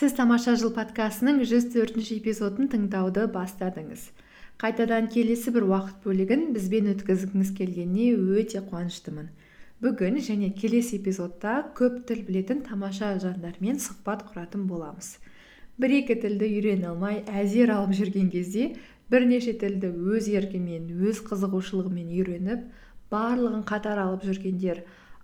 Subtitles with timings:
[0.00, 4.06] сіз тамаша жыл подкастының 104 эпизодын тыңдауды бастадыңыз.
[4.62, 9.26] Қайтадан келесі бір уақыт бөлігін бізбен өткізгіңіз келгеніне өте қуаныштымын.
[9.84, 15.18] Бүгін және келесі эпизодта көп тіл білетін тамаша жандармен сұхбат құратын боламыз.
[15.76, 18.70] Бір екі тілді үйрене алмай әзер алып жүрген кезде
[19.12, 22.64] бірнеше тілді өз еркімен өз қызығушылығымен үйреніп
[23.12, 24.80] барлығын қатар алып жүргендер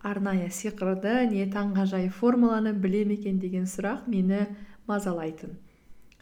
[0.07, 4.47] арнайы сиқырды не таңғажайып формуланы біле ме екен деген сұрақ мені
[4.87, 5.57] мазалайтын.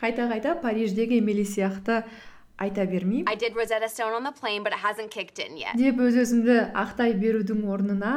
[0.01, 2.03] Қайта қайта париждегі эмили сияқты
[2.57, 3.29] айта бермеймін.
[5.77, 8.15] Деп өз өзімді ақтай берудің орнына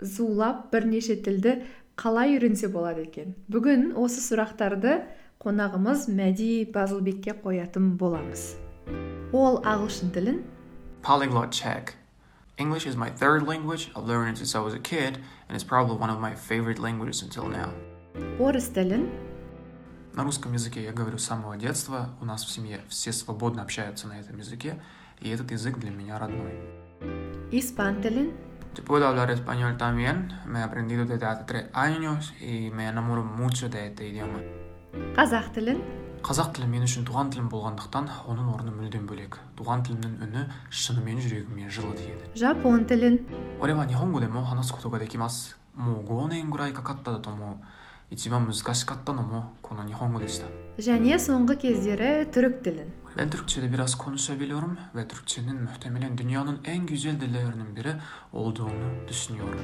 [0.00, 1.62] зулап бірнеше тілді
[1.96, 3.36] қалай үйренсе болады екен?
[3.48, 5.02] Бүгін осы сұрақтарды
[5.42, 8.52] қонағымыз мәди базылбекке қоятын боламыз.
[9.32, 10.42] Ол ағылшын тілін
[11.02, 12.01] Polyglot check.
[12.57, 13.91] English is my third language.
[13.95, 16.79] I've learned it since I was a kid, and it's probably one of my favorite
[16.79, 17.69] languages until now.
[18.39, 19.07] Орыс тілін
[20.15, 22.09] На русском языке я говорю с самого детства.
[22.19, 24.81] У нас в семье все свободно общаются на этом языке,
[25.19, 26.53] и этот язык для меня родной.
[27.51, 28.31] Испан тілін
[28.77, 30.33] Yo puedo hablar español también.
[30.45, 34.41] Me he aprendido desde hace tres años y me enamoro mucho de este idioma.
[35.15, 40.17] қазақ тілін қазақ тілі мен үшін туған тілім болғандықтан оның орны мүлдем бөлек туған тілімнің
[40.25, 43.19] үні шынымен жүрегіме жылы тиеді жапон тілін
[43.61, 47.55] 俺は日本語でも話すことができますもう5年ぐらいかかっただと思う
[48.09, 50.47] 一番難しかったのもこの日本語でした
[50.79, 57.19] және соңғы кездері түрік тілін Ben Türkçe'de biraz konuşabiliyorum ve Türkçenin muhtemelen dünyanın en güzel
[57.21, 57.93] dillerinin biri
[58.33, 59.59] olduğunu düşünüyorum.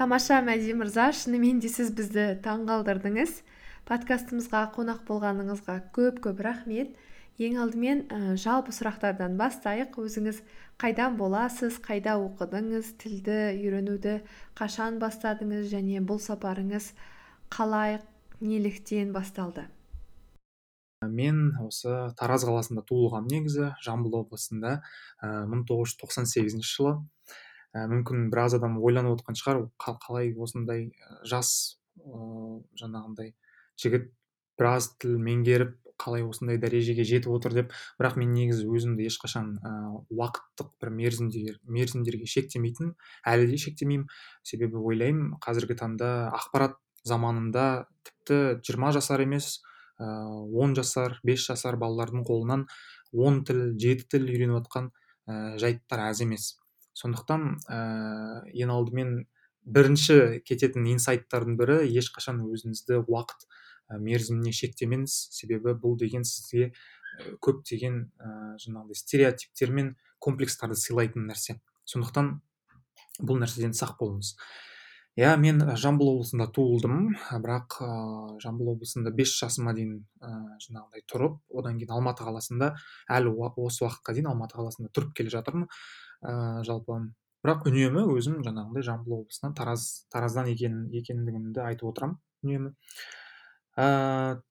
[0.00, 3.42] тамаша мәди мырза шынымен де сіз бізді таңғалдырдыңыз
[3.85, 6.95] подкастымызға қонақ болғаныңызға көп көп рахмет.
[7.37, 9.99] Ең алдымен ә, жалпы сұрақтардан бастайық.
[10.01, 10.39] Өзіңіз
[10.81, 14.15] қайдан боласыз қайда оқыдыңыз тілді үйренуді
[14.57, 16.93] қашан бастадыңыз және бұл сапарыңыз
[17.53, 17.99] қалай
[18.39, 19.67] неліктен басталды?
[21.05, 24.79] Мен осы тараз қаласында туылғанмын негізі жамбыл облысында
[25.21, 26.97] мың тоғыз жүз тоқсан сегізінші жылы.
[27.75, 30.87] Ә, мүмкін біраз адам ойланып отқан шығар қалай осындай
[31.27, 33.35] жас ыыы жаңағындай
[33.81, 34.11] жігіт
[34.59, 39.71] біраз тіл меңгеріп қалай осындай дәрежеге жетіп отыр деп бірақ мен негізі өзімді ешқашан ә,
[40.11, 42.95] уақыттық бір мерзімдер мерзімдерге шектемейтін
[43.27, 44.09] әлі де шектемеймін.
[44.43, 46.75] Себебі ойлаймын қазіргі таңда ақпарат
[47.07, 49.61] заманында тіпті жиырма жасар емес
[49.99, 52.65] он жасар бес жасар балалардың қолынан
[53.13, 56.57] он тіл жеті тіл үйреніп жатқан ә, жайттар аз емес.
[56.95, 57.79] Сондықтан ә,
[58.51, 59.15] ең алдымен
[59.65, 63.47] бірінші кететін инсайттардың бірі ешқашан өзіңізді уақыт
[63.89, 65.15] мерзіміне шектемеңіз.
[65.35, 66.71] Себебі бұл деген сізге
[67.43, 68.29] көптеген ә,
[68.61, 71.59] жаңағыдай стереотиптер мен комплекстарды сыйлайтын нәрсе.
[71.85, 72.39] Сондықтан
[73.23, 74.35] бұл нәрседен сақ болыңыз.
[75.15, 77.13] Иә мен жамбыл облысында туылдым.
[77.39, 82.73] Бірақ ыыы жамбыл облысында бес жасыма дейін ыыы жаңағыдай тұрып одан кейін алматы қаласында
[83.07, 85.69] әлі осы уақытқа дейін алматы қаласында тұрып келе жатырмын.
[86.19, 86.99] Ыыы жалпы
[87.45, 92.73] бірақ үнемі өзім жаңағындай жамбыл облысынан тараз тараздан екен екендігімді айтып отырамын үнемі.
[93.75, 94.41] Ыыы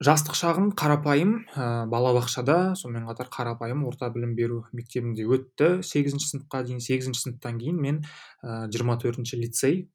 [0.00, 5.82] жастық шағым қарапайым ә, балабақшада сонымен қатар қарапайым орта білім беру мектебінде өтті.
[5.84, 7.98] Сегізінші сыныпқа дейін сегізінші сыныптан кейін мен
[8.40, 9.90] жиырма төртінші лицей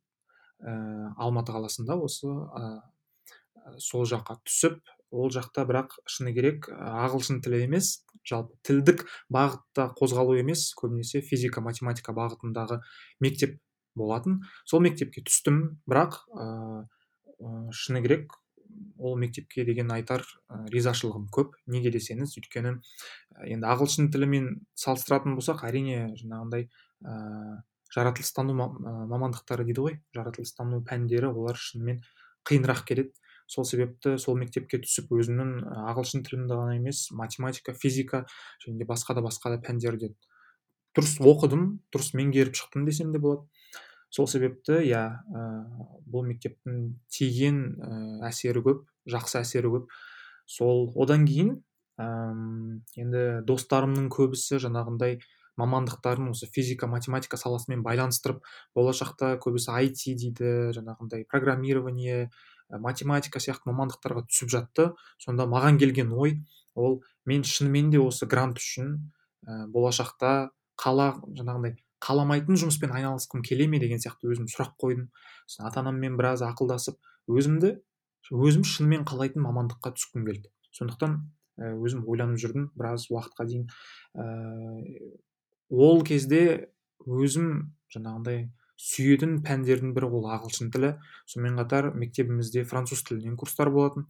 [0.62, 2.86] ә, алматы қаласында осы ә,
[3.82, 4.78] сол жаққа түсіп
[5.10, 11.66] ол жақта бірақ шыны керек ағылшын тілі емес жалпы тілдік бағытта қозғалу емес көбінесе физика
[11.66, 12.84] математика бағытындағы
[13.26, 13.58] мектеп
[13.98, 14.44] болатын.
[14.70, 16.86] Сол мектепке түстім бірақ ә,
[17.74, 18.38] шыны керек
[18.98, 20.24] ол мектепке деген айтар
[20.74, 21.56] ризашылығым көп.
[21.68, 22.76] Неге десеңіз өйткені
[23.46, 24.50] енді ағылшын тілімен
[24.80, 26.70] салыстыратын болсақ әрине жаңағындай
[27.06, 27.58] ыыы
[27.96, 30.00] жаратылыстану мамандықтары дейді ғой.
[30.16, 32.02] Жаратылыстану пәндері олар шынымен
[32.48, 33.14] қиынырақ келеді.
[33.48, 38.26] Сол себепті сол мектепке түсіп өзімнің ағылшын тілімді ғана емес математика физика
[38.66, 40.16] және де басқа да басқа да пәндерді
[40.98, 43.46] дұрыс оқыдым дұрыс меңгеріп шықтым десем де болады.
[44.16, 45.04] Сол себепті иә
[46.08, 46.82] бұл мектептің
[47.12, 47.62] тиген
[48.24, 49.90] әсері көп жақсы әсері көп.
[50.48, 51.58] Сол одан кейін
[52.00, 55.20] енді достарымның көбісі жаңағындай
[55.60, 58.42] мамандықтарын осы физика математика саласымен байланыстырып
[58.76, 62.30] болашақта көбісі IT дейді жаңағындай программирование
[62.70, 64.90] математика сияқты мамандықтарға түсіп жатты.
[65.18, 66.42] Сонда маған келген ой
[66.76, 68.98] ол мен шынымен де осы грант үшін
[69.72, 75.10] болашақта қала жаңағындай қаламайтын жұмыспен айналысқым келе ме деген сияқты өзім сұрақ қойдым.
[75.60, 77.00] Ата анаммен біраз ақылдасып
[77.32, 77.76] өзімді
[78.32, 80.52] өзім шынымен қалайтын мамандыққа түскім келді.
[80.76, 81.18] Сондықтан
[81.58, 83.68] өзім ойланып жүрдім біраз уақытқа дейін.
[84.18, 84.26] Ә,
[85.70, 86.70] ол кезде
[87.06, 87.52] өзім
[87.94, 88.50] жаңағындай
[88.82, 90.96] сүйетін пәндердің бірі ол ағылшын тілі.
[91.32, 94.10] Сонымен қатар мектебімізде француз тілінен курстар болатын.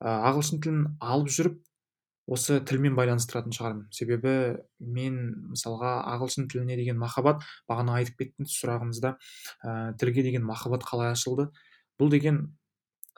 [0.00, 1.60] Ағылшын тілін алып жүріп
[2.30, 3.88] осы тілмен байланыстыратын шығармын.
[3.94, 4.34] Себебі
[4.78, 5.18] мен
[5.50, 11.48] мысалға ағылшын тіліне деген махаббат бағана айтып кеттіңіз сұрағыңызда ә, тілге деген махаббат қалай ашылды?
[11.98, 12.44] Бұл деген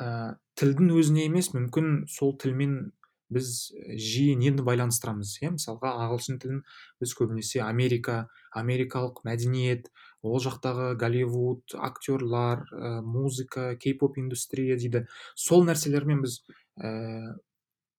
[0.00, 2.92] ә, тілдің өзіне емес мүмкін сол тілмен
[3.32, 5.52] біз жиі нені байланыстырамыз иә?
[5.56, 6.64] Мысалға ағылшын тілін
[7.00, 8.26] біз көбінесе америка
[8.56, 9.88] америкалық мәдениет
[10.22, 15.06] ол жақтағы голливуд актерлар ә, музыка кей поп индустрия дейді.
[15.34, 16.42] Сол нәрселермен біз
[16.76, 17.36] ә,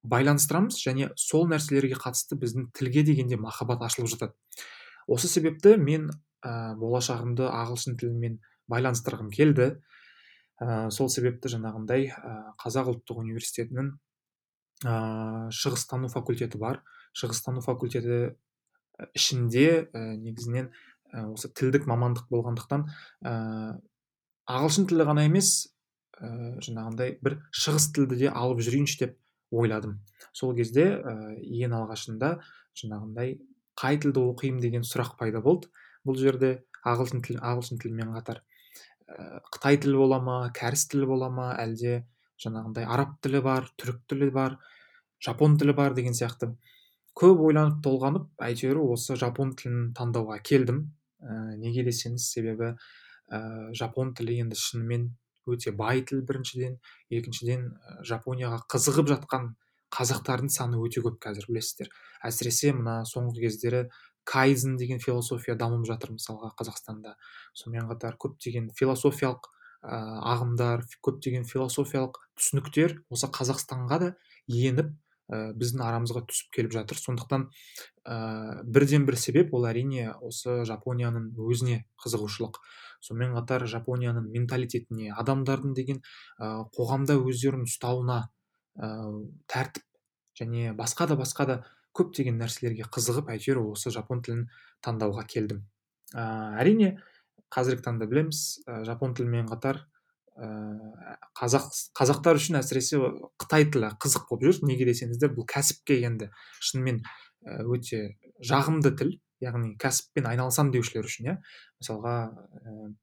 [0.04, 4.36] байланыстырамыз және сол нәрселерге қатысты біздің тілге дегенде махаббат ашылып жатады.
[5.08, 6.10] Осы себепті мен
[6.44, 8.40] ә, болашағымды ағылшын тілімен
[8.72, 9.70] байланыстырғым келді.
[10.60, 13.94] Ә, сол себепті жаңағындай ә, қазақ ұлттық университетінің
[14.84, 14.96] ә,
[15.56, 16.84] шығыстану факультеті бар.
[17.16, 18.36] Шығыстану факультеті
[19.16, 20.72] ішінде ә, негізінен
[21.14, 22.88] ә, осы тілдік мамандық болғандықтан
[23.24, 23.34] ә,
[24.52, 25.56] ағылшын тілі ғана емес
[26.20, 29.20] ә, жаңағындай бір шығыс тілді де алып жүрейінші деп
[29.54, 30.00] ойладым.
[30.34, 32.36] Сол кезде ә, ең алғашында
[32.80, 33.38] жаңағындай
[33.80, 35.70] қай тілді оқимын деген сұрақ пайда болды.
[36.04, 38.42] Бұл жерде ағылшын тіл ағылшын тілімен қатар
[39.08, 42.04] ә, қытай тілі бола ма кәріс тілі бола ма әлде
[42.44, 44.58] жаңағындай араб тілі бар түрік тілі бар
[45.24, 46.54] жапон тілі бар деген сияқты.
[47.16, 50.84] Көп ойланып толғанып әйтеуір осы жапон тілін таңдауға келдім.
[51.22, 53.40] Ә, неге десеңіз себебі ә,
[53.78, 55.12] жапон тілі енді шынымен
[55.50, 56.80] өте бай тіл біріншіден.
[57.12, 57.70] Екіншіден
[58.08, 59.54] жапонияға қызығып жатқан
[59.94, 61.92] қазақтардың саны өте көп қазір білесіздер.
[62.26, 63.84] Әсіресе мына соңғы кездері
[64.24, 67.16] кайзен деген философия дамып жатыр мысалға қазақстанда.
[67.54, 69.50] Сонымен қатар көптеген философиялық
[69.84, 70.00] ә,
[70.34, 74.10] ағымдар көптеген философиялық түсініктер осы қазақстанға да
[74.48, 74.94] еніп
[75.28, 77.02] ә, біздің арамызға түсіп келіп жатыр.
[77.04, 77.50] Сондықтан
[78.08, 82.64] ә, бірден бір себеп ол әрине осы жапонияның өзіне қызығушылық.
[83.04, 86.02] Сонымен қатар жапонияның менталитетіне адамдардың деген
[86.40, 88.20] ә, қоғамда өздерін ұстауына
[88.80, 88.90] ә,
[89.52, 89.86] тәртіп
[90.40, 91.58] және басқа да басқа да
[91.94, 94.48] көптеген нәрселерге қызығып әйтеуір осы жапон тілін
[94.86, 95.62] таңдауға келдім.
[96.16, 96.24] Ә,
[96.64, 96.96] әрине
[97.54, 99.84] қазіргі таңда білеміз ә, жапон тілімен қатар
[100.34, 100.48] ә,
[101.38, 103.02] қазақ қазақтар үшін әсіресе
[103.42, 107.04] қытай тілі қызық болып жүр неге десеңіздер бұл кәсіпке енді шынымен
[107.44, 109.14] өте жағымды тіл.
[109.44, 111.36] Яғни кәсіппен айналысамын деушілер үшін иә.
[111.82, 112.94] Мысалға ә,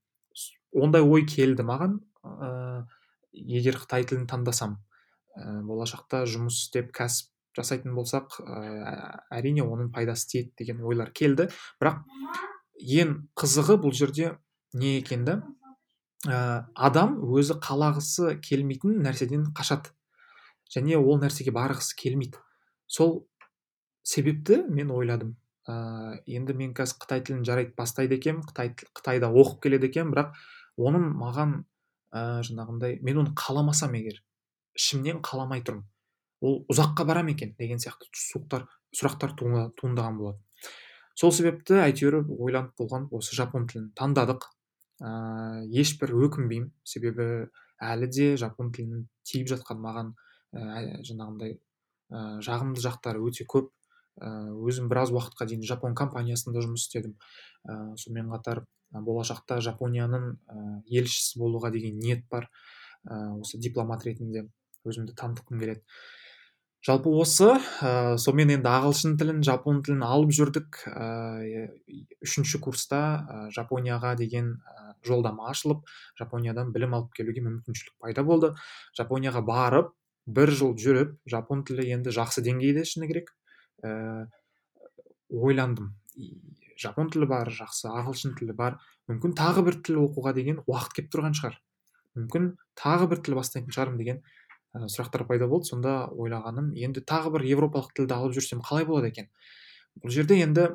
[0.82, 2.87] ондай ой келді маған ә,
[3.32, 4.78] егер қытай тілін таңдасам.
[5.37, 8.58] Ә, болашақта жұмыс істеп кәсіп жасайтын болсақ ә,
[9.38, 11.48] әрине оның пайдасы тиеді деген ойлар келді.
[11.81, 12.04] Бірақ
[12.81, 14.34] ең қызығы бұл жерде
[14.72, 15.40] не екенді
[16.28, 19.93] ә, адам өзі қалағысы келмейтін нәрседен қашады.
[20.70, 22.38] Және ол нәрсеге барғысы келмейді.
[22.86, 23.25] Сол
[24.02, 25.36] себепті мен ойладым.
[25.70, 30.37] Ә, енді мен қазір қытай тілін жарайды бастайды екенмін қытай қытайда оқып келеді екенмін бірақ
[30.81, 31.56] оның маған
[32.11, 34.20] ә, жаңағындай мен оны қаламасам егер
[34.75, 35.87] ішімнен қаламай тұрмын.
[36.40, 38.64] Ол ұзаққа бара ма екен деген сияқты сұрақтар,
[38.96, 40.40] сұрақтар туындаған болады
[41.20, 44.46] сол себепті әйтеуір ойланып болған осы жапон тілін таңдадық.
[45.00, 45.11] Ә,
[45.69, 46.70] ешбір өкінбеймін.
[46.84, 47.26] Себебі
[47.81, 50.14] әлі де жапон тілінің тиіп жатқан маған
[50.56, 53.69] ә, жаңағындай ә, жағымды жақтары өте көп.
[54.18, 57.16] Өзім біраз уақытқа дейін жапон компаниясында жұмыс істедім.
[57.64, 62.50] Ә, сонымен қатар болашақта жапонияның ә, елшісі болуға деген ниет бар.
[63.40, 64.48] Осы дипломат ретінде
[64.84, 65.84] өзімді танытқым келеді.
[66.84, 67.50] Жалпы осы
[67.84, 70.82] ә, сонымен енді ағылшын тілін жапон тілін алып жүрдік.
[70.88, 71.69] Ә,
[72.24, 74.55] үшінші курста ә, жапонияға деген
[75.05, 75.84] жолдама ашылып
[76.20, 78.55] жапониядан білім алып келуге мүмкіншілік пайда болды.
[78.96, 79.93] Жапонияға барып
[80.26, 83.32] бір жыл жүріп жапон тілі енді жақсы деңгейде шыны керек.
[83.84, 84.27] Ә,
[85.31, 85.94] ойландым.
[86.81, 88.79] Жапон тілі бар жақсы ағылшын тілі бар.
[89.10, 91.58] Мүмкін тағы бір тіл оқуға деген уақыт келіп тұрған шығар.
[92.19, 94.22] Мүмкін тағы бір тіл бастайтын шығармын деген
[94.75, 95.70] ә, сұрақтар пайда болды.
[95.70, 99.29] Сонда ойлағаным енді тағы бір европалық тілді алып жүрсем қалай болады екен?
[100.01, 100.70] Бұл жерде енді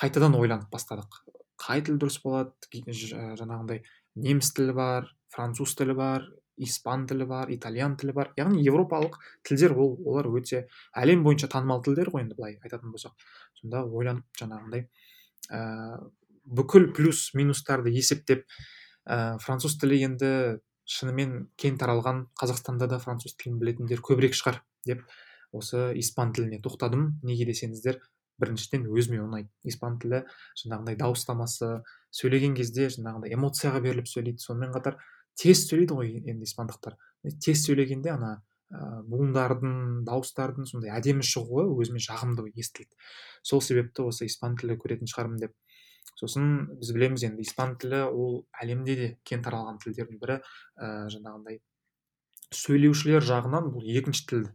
[0.00, 1.22] қайтадан ойланып бастадық.
[1.60, 2.52] Қай тіл дұрыс болады?
[2.72, 3.84] Жаңағындай
[4.16, 8.32] неміс тілі бар француз тілі бар испан тілі бар итальян тілі бар.
[8.38, 13.12] Яғни европалық тілдер ол олар өте әлем бойынша танымал тілдер ғой енді былай айтатын болсақ.
[13.60, 14.86] Сонда ойланып жаңағындай
[15.50, 15.60] ә,
[16.44, 18.46] бүкіл плюс минустарды есептеп
[19.04, 20.32] ә, француз тілі енді
[20.86, 25.02] шынымен кең таралған қазақстанда да француз тілін білетіндер көбірек шығар деп
[25.52, 27.16] осы испан тіліне тоқтадым.
[27.26, 27.98] Неге десеңіздер
[28.40, 29.50] біріншіден өзіме ұнайды.
[29.64, 30.22] Испан тілі
[30.60, 31.80] жаңағындай дауыстамасы
[32.14, 34.98] сөйлеген кезде жаңағындай эмоцияға беріліп сөйлейді сонымен қатар.
[35.36, 36.96] Тез сөйлейді ғой енді испандықтар.
[37.42, 38.32] Тез сөйлегенде ана
[38.72, 42.94] ә, буындардың дауыстардың сондай әдемі шығуы өзіме жағымды естіледі
[43.46, 45.54] сол себепті осы испан тілі көретін шығармын деп.
[46.16, 50.38] Сосын біз білеміз енді испан тілі ол әлемде де кең таралған тілдердің бірі.
[50.80, 51.60] Ә, жаңағындай
[52.56, 54.48] сөйлеушілер жағынан бұл екінші тіл.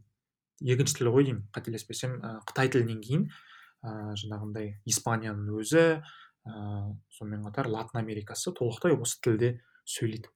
[0.61, 3.29] Екінші тіл ғой деймін қателеспесем ә, қытай тілінен кейін.
[3.85, 6.53] Ә, жаңағындай испанияның өзі ә,
[7.13, 10.33] сонымен қатар латын америкасы толықтай осы тілде сөйлейді.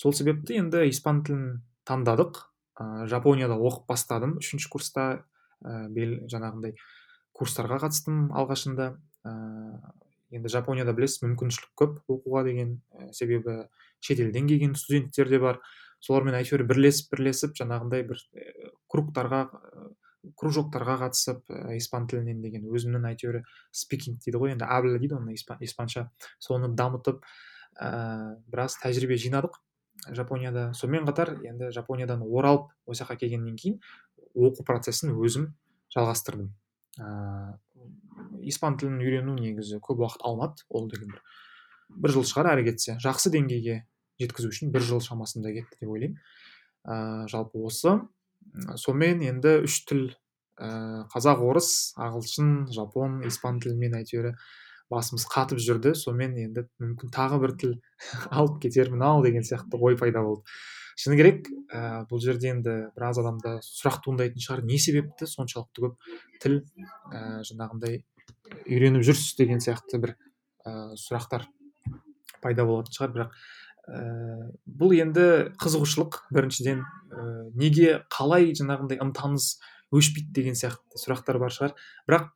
[0.00, 2.46] Сол себепті енді испан тілін таңдадық.
[2.80, 5.26] Ә, жапонияда оқып бастадым үшінші курста.
[5.60, 6.72] Ә, бел жаңағындай
[7.36, 8.94] курстарға қатыстым алғашында.
[9.28, 9.34] Ә,
[10.32, 13.66] енді жапонияда білесіз мүмкіншілік көп оқуға деген ә, себебі
[14.00, 15.60] шетелден келген студенттер де бар.
[16.00, 19.44] Солармен әйтеуір бірлесіп бірлесіп жаңағындай бір ә, кругтарға
[20.40, 23.42] кружоктарға қатысып ә, испан тілінен деген өзімнің әйтеуір
[23.72, 26.08] спикинг дейді ғой енді абл дейді оны испанша.
[26.40, 27.20] Соны дамытып
[27.76, 29.60] ә, біраз тәжірибе жинадық.
[30.08, 30.70] Жапонияда.
[30.74, 33.80] Сонымен қатар енді жапониядан оралып осы жаққа келгеннен кейін
[34.34, 35.50] оқу процесін өзім
[35.94, 36.52] жалғастырдым.
[37.00, 37.58] Ыыы
[38.50, 41.22] испан тілін үйрену негізі көп уақыт алмады ол деген бір
[42.04, 42.96] бір жыл шығар әрі кетсе.
[43.02, 43.82] Жақсы деңгейге
[44.20, 46.18] жеткізу үшін бір жыл шамасында кетті деп ойлаймын.
[46.84, 47.96] Ә, жалпы осы.
[48.76, 50.06] Сонымен енді үш тіл
[50.60, 54.32] ә, қазақ орыс ағылшын жапон испан тілімен әйтеуір
[54.90, 55.94] басымыз қатып жүрді.
[55.98, 57.76] Сонымен енді мүмкін тағы бір тіл
[58.30, 60.44] алып кетермін ау деген сияқты ой пайда болды.
[61.00, 64.64] Шыны керек ә, бұл жерде енді біраз адамда сұрақ туындайтын шығар.
[64.68, 65.28] Не себепті?
[65.30, 66.10] Соншалықты көп
[66.42, 66.58] тіл
[67.08, 68.02] ә, жаңағындай
[68.66, 70.16] үйреніп жүрсіз деген сияқты бір
[70.66, 71.46] ә, сұрақтар
[72.42, 73.14] пайда болатын шығар.
[73.16, 73.38] Бірақ
[73.88, 74.02] ә,
[74.66, 75.26] бұл енді
[75.62, 79.54] қызығушылық біріншіден ә, неге қалай жаңағындай ынтамыз
[79.94, 81.76] өшпейді деген сияқты сұрақтар бар шығар.
[82.10, 82.28] Бірақ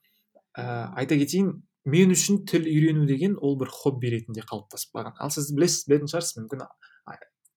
[0.56, 0.64] ә,
[0.96, 5.50] айта кетейін мен үшін тіл үйрену деген ол бір хобби ретінде қалыптасып қалған ал сіз
[5.56, 6.64] білесіз білетін шығарсыз мүмкін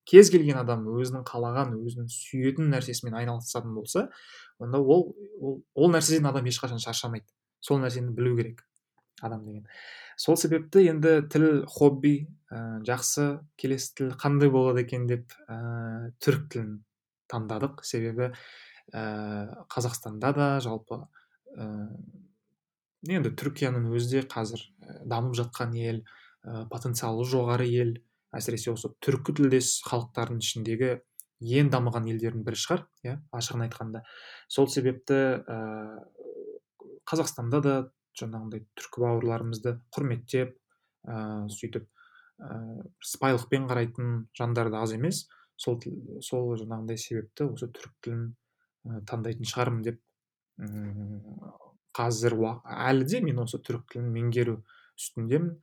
[0.07, 4.07] кез келген адам өзінің қалаған өзінің сүйетін нәрсесімен айналысатын болса
[4.63, 5.10] онда ол
[5.41, 7.27] ол, ол нәрседен адам ешқашан шаршамайды.
[7.60, 8.63] Сол нәрсені білу керек
[9.22, 9.65] адам деген.
[10.17, 13.27] Сол себепті енді тіл хобби ә, жақсы
[13.60, 16.72] келесі тіл қандай болады екен деп ә, түрік тілін
[17.31, 17.84] таңдадық.
[17.84, 18.31] Себебі
[18.93, 21.03] ә, қазақстанда да жалпы
[21.57, 21.67] ә,
[23.14, 24.64] енді түркияның өзі де қазір
[25.08, 26.02] дамып жатқан ел
[26.44, 27.94] ә, потенциалы жоғары ел.
[28.36, 30.90] Әсіресе осы түркі тілдес халықтардың ішіндегі
[31.60, 34.04] ең дамыған елдердің бірі шығар иә ашығын айтқанда.
[34.52, 35.60] Сол себепті ә,
[37.08, 37.76] қазақстанда да
[38.20, 40.58] жаңағындай түркі бауырларымызды құрметтеп
[41.08, 42.58] ә, сөйтіп ә,
[43.14, 45.28] сыпайылықпен қарайтын жандар да аз емес.
[45.58, 45.80] Сол
[46.22, 48.28] сол жаңағындай себепті осы түрік тілін
[48.86, 50.04] ә, таңдайтын шығармын деп
[51.98, 54.60] қазір әлі де мен осы түрік тілін меңгеру
[54.98, 55.58] үстіндемін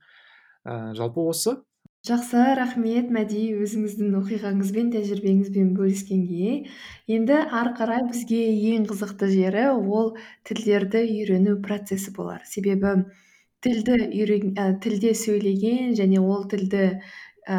[0.65, 1.57] ә, жалпы осы.
[2.05, 3.07] Жақсы рахмет.
[3.09, 6.49] Мәди өзіңіздің оқиғаңызбен тәжірибеңізбен бөліскенге.
[7.15, 8.41] Енді ары қарай бізге
[8.75, 10.11] ең қызықты жері ол
[10.45, 12.43] тілдерді үйрену процесі болар.
[12.45, 13.07] Себебі
[13.65, 16.83] тілді үйрен, ә, тілде сөйлеген және ол тілді
[17.49, 17.57] ә,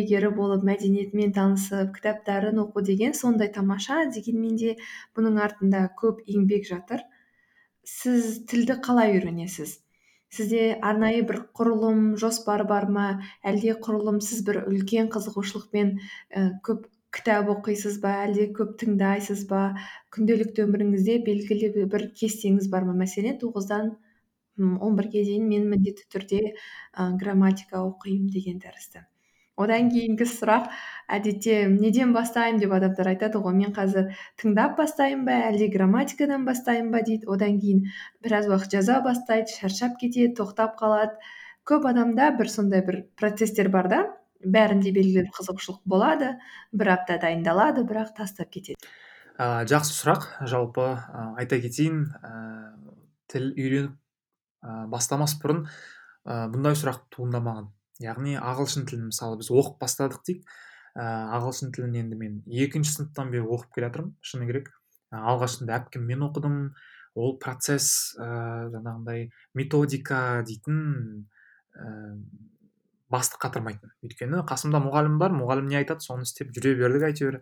[0.00, 4.78] егері болып мәдениетімен танысып кітаптарын оқу деген сондай тамаша дегенмен де
[5.16, 7.04] бұның артында көп еңбек жатыр.
[7.88, 9.78] Сіз тілді қалай үйренесіз?
[10.34, 13.06] Сізде арнайы бір құрылым жоспар бар ма?
[13.50, 18.16] Әлде құрылым сіз бір үлкен қызығушылықпен і көп кітап оқисыз ба?
[18.26, 19.62] Әлде көп тыңдайсыз ба?
[20.16, 22.96] Күнделікті өміріңізде белгілі бір кестеңіз бар ма?
[23.04, 23.94] Мәселен тоғыздан
[24.58, 26.54] он бірге дейін мен міндетті түрде і
[27.22, 29.06] грамматика оқимын деген тәрізді.
[29.60, 30.70] Одан кейінгі сұрақ
[31.14, 32.60] әдетте неден бастаймын?
[32.62, 33.54] деп адамдар айтады ғой.
[33.58, 37.02] Мен қазір тыңдап бастаймын ба әлде грамматикадан бастаймын ба?
[37.06, 37.28] дейді.
[37.30, 37.86] Одан кейін
[38.24, 41.16] біраз уақыт жаза бастайды шаршап кетеді тоқтап қалады.
[41.64, 44.02] Көп адамда бір сондай бір процесстер бар да.
[44.44, 46.34] Бәрінде белгілі бір қызығушылық болады
[46.72, 48.76] бір апта дайындалады бірақ тастап кетеді.
[49.38, 50.26] Ә, жақсы сұрақ.
[50.50, 52.74] Жалпы ә, айта кетейін ә,
[53.32, 53.96] тіл үйреніп
[54.62, 57.72] ә, бастамас бұрын ә, бұндай сұрақ туындамаған.
[58.02, 60.48] Яғни ағылшын тілін мысалы біз оқып бастадық дейік.
[60.94, 61.04] Ә,
[61.38, 64.14] ағылшын тілін енді мен екінші сыныптан бері оқып келе жатырмын.
[64.22, 64.70] Шыны керек
[65.12, 66.58] ә, алғашында әпкеммен оқыдым.
[67.14, 68.26] Ол процесс ә,
[68.74, 71.28] жаңағындай методика дейтін
[71.78, 72.16] ә,
[73.10, 73.94] басты қатырмайтын.
[74.06, 76.02] Өйткені қасымда мұғалім бар мұғалім не айтады?
[76.02, 77.40] Соны істеп жүре бердік әйтеуір.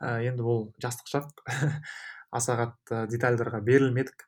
[0.00, 1.44] Ә, енді ол жастық шақ.
[2.34, 4.26] Аса қатты детальдарға берілмедік.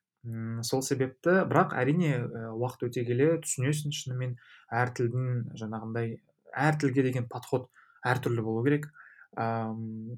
[0.67, 2.17] Сол себепті бірақ әрине
[2.55, 4.37] уақыт өте келе түсінесің шынымен
[4.73, 6.17] әр тілдің жаңағындай
[6.57, 7.69] әр тілге деген подход
[8.07, 8.89] әртүрлі болу керек.
[9.37, 10.17] Ыыы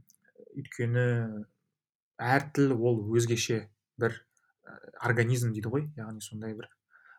[0.59, 1.05] өйткені
[2.19, 3.61] әр тіл ол өзгеше
[4.00, 4.17] бір
[5.05, 6.69] организм дейді ғой яғни сондай бір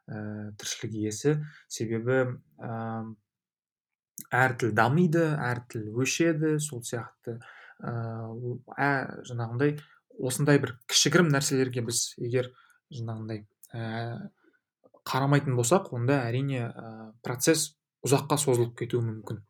[0.10, 1.38] ә, тіршілік иесі.
[1.72, 2.20] Себебі
[2.60, 3.06] ә,
[4.36, 7.40] әр тіл дамиды әр тіл өшеді сол сияқты.
[7.80, 8.90] Ә,
[9.30, 9.78] жаңағындай
[10.20, 12.52] осындай бір кішігірім нәрселерге біз егер
[12.92, 14.30] жаңағындай ә,
[15.10, 17.76] қарамайтын болсақ онда әрине ә, процесс
[18.06, 19.42] ұзаққа созылып кетуі мүмкін.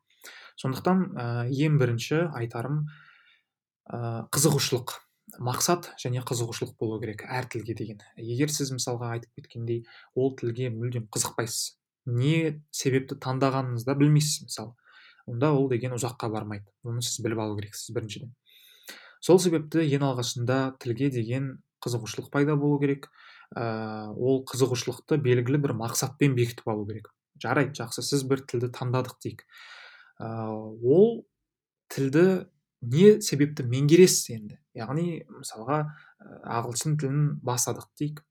[0.60, 2.88] сондықтан ә, ең бірінші айтарым
[3.92, 4.98] ә, қызығушылық.
[5.40, 8.00] мақсат және қызығушылық болу керек әр тілге деген.
[8.18, 9.86] егер сіз мысалға айтып кеткендей
[10.16, 14.74] ол тілге мүлдем қызықпайсыз не себепті таңдағаныңызды білмейсіз мысалы.
[15.28, 16.66] онда ол деген ұзаққа бармайды.
[16.84, 18.34] оны сіз біліп алу керексіз біріншіден.
[19.22, 23.10] сол себепті ең алғашында тілге деген қызығушылық пайда болу керек.
[23.56, 27.10] Ол қызығушылықты белгілі бір мақсатпен бекітіп алу керек.
[27.42, 29.46] Жарайды жақсы сіз бір тілді таңдадық дейік.
[30.20, 30.52] Ә,
[30.84, 31.26] ол
[31.90, 32.46] тілді
[32.82, 34.60] не себепті меңгересіз енді?
[34.78, 35.82] Яғни мысалға
[36.46, 38.22] ағылшын тілін бастадық дейік.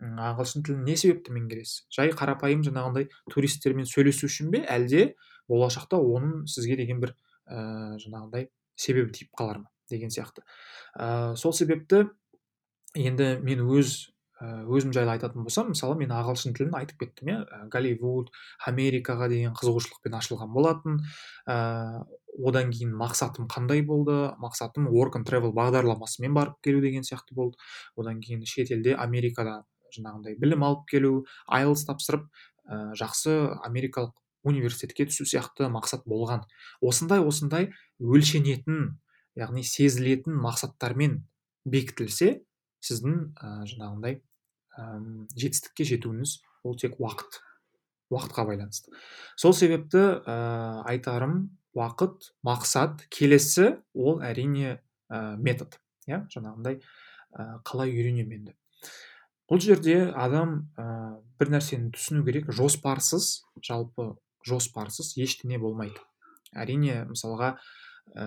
[0.00, 1.88] Ағылшын тілін не себепті меңгересіз?
[1.92, 5.16] Жай қарапайым жаңағындай туристермен сөйлесу үшін бе әлде
[5.50, 7.16] болашақта оның сізге деген бір
[7.50, 10.46] ә, жаңағындай себебі тиіп қалар ма деген сияқты.
[10.94, 12.06] Ә, сол себепті
[12.94, 17.38] енді мен өз өзім жайлы айтатын болсам мысалы мен ағылшын тілін айтып кеттім иә.
[17.72, 18.30] Голливуд
[18.66, 21.00] америкаға деген қызығушылықпен ашылған болатын.
[21.44, 22.04] Ә,
[22.40, 24.32] одан кейін мақсатым қандай болды?
[24.40, 27.60] Мақсатым work and travel бағдарламасымен барып келу деген сияқты болды.
[27.96, 31.14] Одан кейін шетелде америкада жаңағындай білім алып келу
[31.46, 32.24] айлс тапсырып
[32.64, 36.46] ә, жақсы америкалық университетке түсу сияқты мақсат болған.
[36.80, 38.96] Осындай осындай өлшенетін
[39.36, 41.26] яғни сезілетін мақсаттармен
[41.68, 42.40] бекітілсе
[42.84, 44.20] сіздің ә, жаңағындай
[44.76, 44.88] ә,
[45.36, 47.40] жетістікке жетуіңіз ол тек уақыт
[48.10, 48.92] уақытқа байланысты.
[49.36, 57.94] Сол себепті ә, айтарым уақыт мақсат келесі ол әрине ә, метод иә жаңағындай ә, қалай
[57.94, 58.56] үйренемін енді
[59.50, 64.12] бұл жерде адам ә, бір нәрсені түсіну керек жоспарсыз жалпы
[64.46, 65.98] жоспарсыз ештеңе болмайды.
[66.54, 67.56] Әрине мысалға
[68.14, 68.26] ә,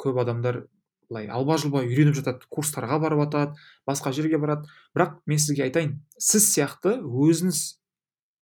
[0.00, 0.62] көп адамдар
[1.08, 3.56] былай алба жұлба үйреніп жатады курстарға барып жатады
[3.88, 4.68] басқа жерге барады.
[4.96, 7.62] Бірақ мен сізге айтайын сіз сияқты өзіңіз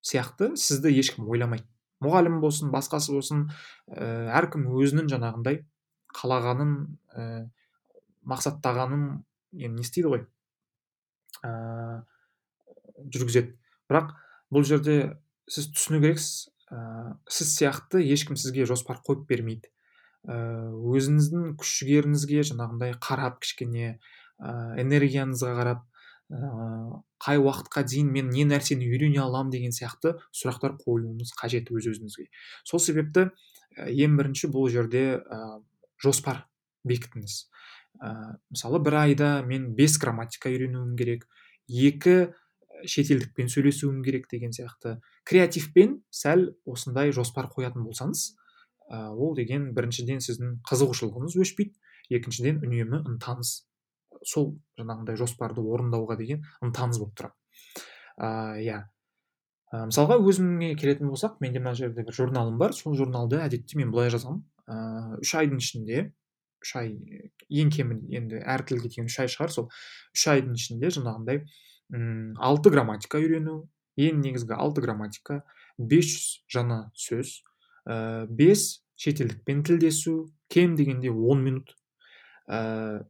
[0.06, 1.66] сияқты сізді ешкім ойламайды.
[2.04, 3.46] Мұғалім болсын басқасы болсын
[3.88, 5.62] ә, әркім өзінің жаңағындай
[6.16, 6.74] қалағанын
[7.14, 7.28] ә,
[8.28, 9.06] мақсаттағанын
[9.56, 10.26] енді не істейді ғой
[11.46, 12.02] ә,
[13.14, 13.54] жүргізеді.
[13.88, 14.12] Бірақ
[14.52, 15.16] бұл жерде
[15.48, 19.70] сіз түсіну керексіз ә, сіз сияқты ешкім сізге жоспар қойып бермейді.
[20.26, 25.84] Өзіңіздің күш жігеріңізге жаңағындай қарап кішкене ә, энергияңызға қарап
[26.30, 31.90] ә, қай уақытқа дейін мен не нәрсені үйрене аламын деген сияқты сұрақтар қоюыңыз қажет өз
[31.92, 32.26] өзіңізге
[32.66, 33.28] сол себепті
[33.76, 35.60] ең бірінші бұл жерде ә,
[36.02, 36.46] жоспар
[36.86, 37.36] бекітіңіз.
[38.00, 38.10] Ә,
[38.50, 41.26] мысалы бір айда мен бес грамматика үйренуім керек
[41.68, 42.32] екі
[42.86, 44.98] шетелдікпен сөйлесуім керек деген сияқты.
[45.24, 48.34] Креативпен сәл осындай жоспар қоятын болсаңыз
[48.90, 53.54] ол деген біріншіден сіздің қызығушылығыңыз өшпейді екіншіден үнемі ынтаңыз
[54.26, 58.84] сол жаңағындай жоспарды орындауға деген ынтаңыз болып тұрады иә.
[59.74, 63.90] Ә, мысалға өзіме келетін болсақ менде мына жерде бір журналым бар сол журналды әдетте мен
[63.90, 64.44] былай жазамын.
[64.70, 66.04] Ыыы үш айдың ішінде
[66.62, 66.92] үш ай
[67.50, 69.68] ең кемі енді әр тілге деген үш ай шығар сол.
[70.14, 71.42] Үш айдың ішінде жаңағындай
[72.38, 73.64] алты грамматика үйрену
[73.98, 75.42] ең негізгі алты грамматика
[75.78, 77.40] бес жүз жаңа сөз
[77.86, 81.76] ә, бес шетелдікпен тілдесу кем дегенде он минут.
[82.48, 83.04] Ә,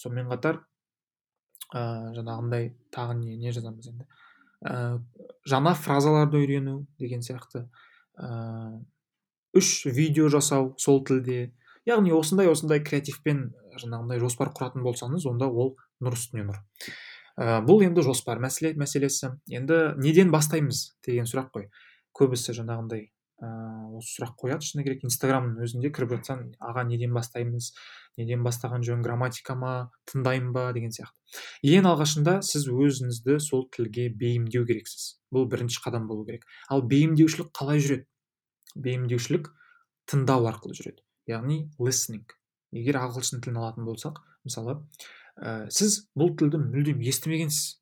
[0.00, 0.62] сонымен қатар
[1.72, 4.08] ә, жаңағындай тағы не, не жазамыз енді?
[4.64, 4.98] Ә,
[5.48, 7.66] жаңа фразаларды үйрену деген сияқты.
[8.16, 8.80] Ә,
[9.56, 11.52] үш видео жасау сол тілде.
[11.88, 16.60] Яғни осындай осындай креативпен жаңағындай жоспар құратын болсаңыз онда ол нұр үстіне нұр.
[17.36, 19.34] Ә, бұл енді жоспар мәселе мәселесі.
[19.50, 21.68] Енді неден бастаймыз деген сұрақ қой.
[22.16, 23.11] Көбісі жаңағындай
[23.42, 24.66] ыыы осы сұрақ қояды.
[24.66, 27.72] Шыны керек инстаграмның өзінде кіріп жатсаң аға неден бастаймыз
[28.20, 29.72] неден бастаған жөн грамматика ма
[30.10, 31.16] тыңдаймын ба деген сияқты.
[31.64, 35.18] Ең алғашында сіз өзіңізді сол тілге бейімдеу керексіз.
[35.32, 36.44] Бұл бірінші қадам болу керек.
[36.68, 38.06] Ал бейімдеушілік қалай жүреді?
[38.76, 39.50] Бейімдеушілік
[40.12, 41.02] тыңдау арқылы жүреді.
[41.30, 42.26] Яғни listening.
[42.72, 44.78] Егер ағылшын тілін алатын болсақ мысалы
[45.36, 47.81] ә, сіз бұл тілді мүлдем естімегенсіз.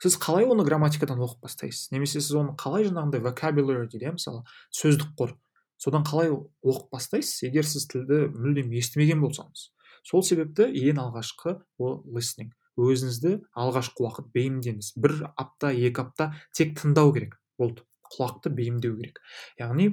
[0.00, 1.90] Сіз қалай оны грамматикадан оқып бастайсыз?
[1.92, 5.36] Немесе сіз оны қалай жаңағындай vocabulary дейді иә мысалы сөздік қор.
[5.80, 7.42] Содан қалай оқып бастайсыз?
[7.44, 9.70] Егер сіз тілді мүлдем естімеген болсаңыз.
[10.06, 12.52] Сол себепті ең алғашқы ол listening.
[12.80, 14.94] Өзіңізді алғашқы уақыт бейімдеңіз.
[14.96, 17.36] Бір апта екі апта тек тыңдау керек.
[17.60, 17.84] Болды.
[18.10, 19.20] Құлақты бейімдеу керек.
[19.60, 19.90] Яғни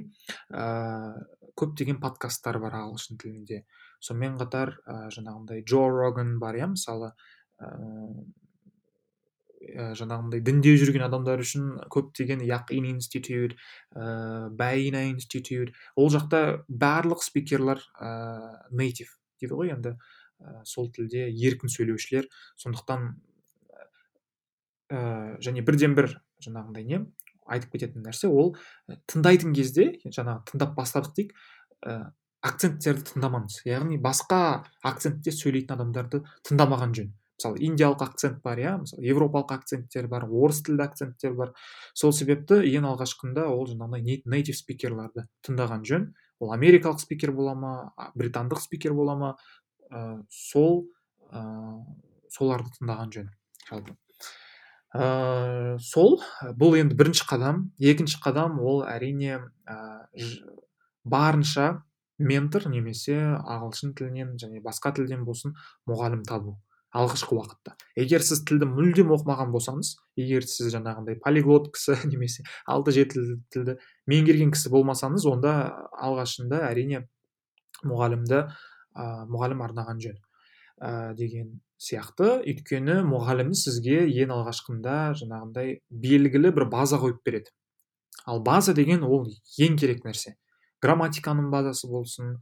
[0.50, 1.20] ә,
[1.54, 3.60] көптеген подкасттар бар ағылшын тілінде.
[4.02, 7.12] Сонымен қатар ә, жаңағындай джо роган бар иә мысалы
[7.62, 7.68] ә,
[9.98, 13.56] жаңағындай дінде жүрген адамдар үшін көптеген яқин институт
[13.94, 15.74] ә, бәйна институт.
[15.96, 19.96] Ол жақта барлық спикерлер ә, нейтив дейді ғой енді.
[20.38, 23.08] Ә, сол тілде еркін сөйлеушілер сондықтан
[24.90, 25.00] ә,
[25.42, 27.02] және бірден бір жаңағындай не
[27.48, 28.54] айтып кететін нәрсе ол
[29.10, 31.34] тыңдайтын кезде жаңағы тыңдап бастадық дейік
[31.82, 32.12] ә,
[32.44, 33.62] акценттерді тыңдамаңыз.
[33.66, 37.10] Яғни басқа акцентте сөйлейтін адамдарды тыңдамаған жөн.
[37.38, 41.52] Мысалы индиялық акцент бар иә мысалы европалық акценттер бар орыс тілді акценттер бар.
[41.94, 46.10] Сол себепті ең алғашқында ол жаңағыдай нейтив спикерларды тыңдаған жөн.
[46.42, 47.72] Ол америкалық спикер бола ма
[48.18, 49.30] британдық спикер бола ма
[49.90, 50.88] ә, сол
[51.30, 51.78] ә,
[52.30, 53.32] соларды тыңдаған жөн.
[53.70, 53.96] Жалпы.
[54.94, 56.18] Ә, сол
[56.58, 57.68] бұл енді бірінші қадам.
[57.78, 60.08] Екінші қадам ол әрине ә,
[61.04, 61.84] барынша
[62.18, 65.54] ментор немесе ағылшын тілінен және басқа тілден болсын
[65.86, 66.58] мұғалім табу.
[66.98, 67.74] Алғашқы уақытта.
[67.98, 73.76] Егер сіз тілді мүлдем оқымаған болсаңыз егер сіз жаңағындай полиглот кісі немесе алты жеті тілді
[74.10, 75.54] меңгерген кісі болмасаңыз онда
[75.94, 77.04] алғашында әрине
[77.86, 82.40] мұғалімді ә, мұғалім арнаған жөн ә, деген сияқты.
[82.42, 87.54] Өйткені мұғалім сізге ең алғашқында жаңағындай белгілі бір база қойып береді.
[88.26, 89.28] Ал база деген ол
[89.62, 90.34] ең керек нәрсе.
[90.82, 92.38] Грамматиканың базасы болсын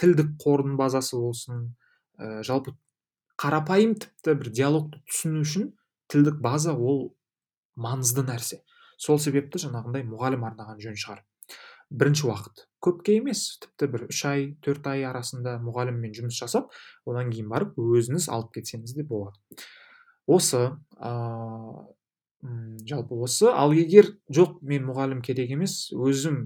[0.00, 1.68] тілдік қордың базасы болсын
[2.16, 2.74] ә, жалпы
[3.40, 5.70] қарапайым тіпті бір диалогты түсіну үшін
[6.12, 7.10] тілдік база ол
[7.80, 8.60] маңызды нәрсе.
[9.00, 11.22] Сол себепті жаңағындай мұғалім арнаған жөн шығар.
[11.90, 16.68] Бірінші уақыт көпке емес тіпті бір үш ай төрт ай арасында мұғаліммен жұмыс жасап
[17.08, 19.34] одан кейін барып өзіңіз алып кетсеңіз де болады.
[20.30, 20.68] Осы
[21.00, 21.10] ә,
[22.86, 26.44] жалпы осы ал егер жоқ мен мұғалім керек емес өзім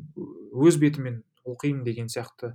[0.54, 2.54] өз бетімен оқимын деген сияқты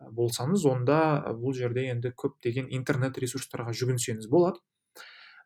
[0.00, 0.98] болсаңыз онда
[1.38, 4.60] бұл жерде енді көптеген интернет ресурстарға жүгінсеңіз болады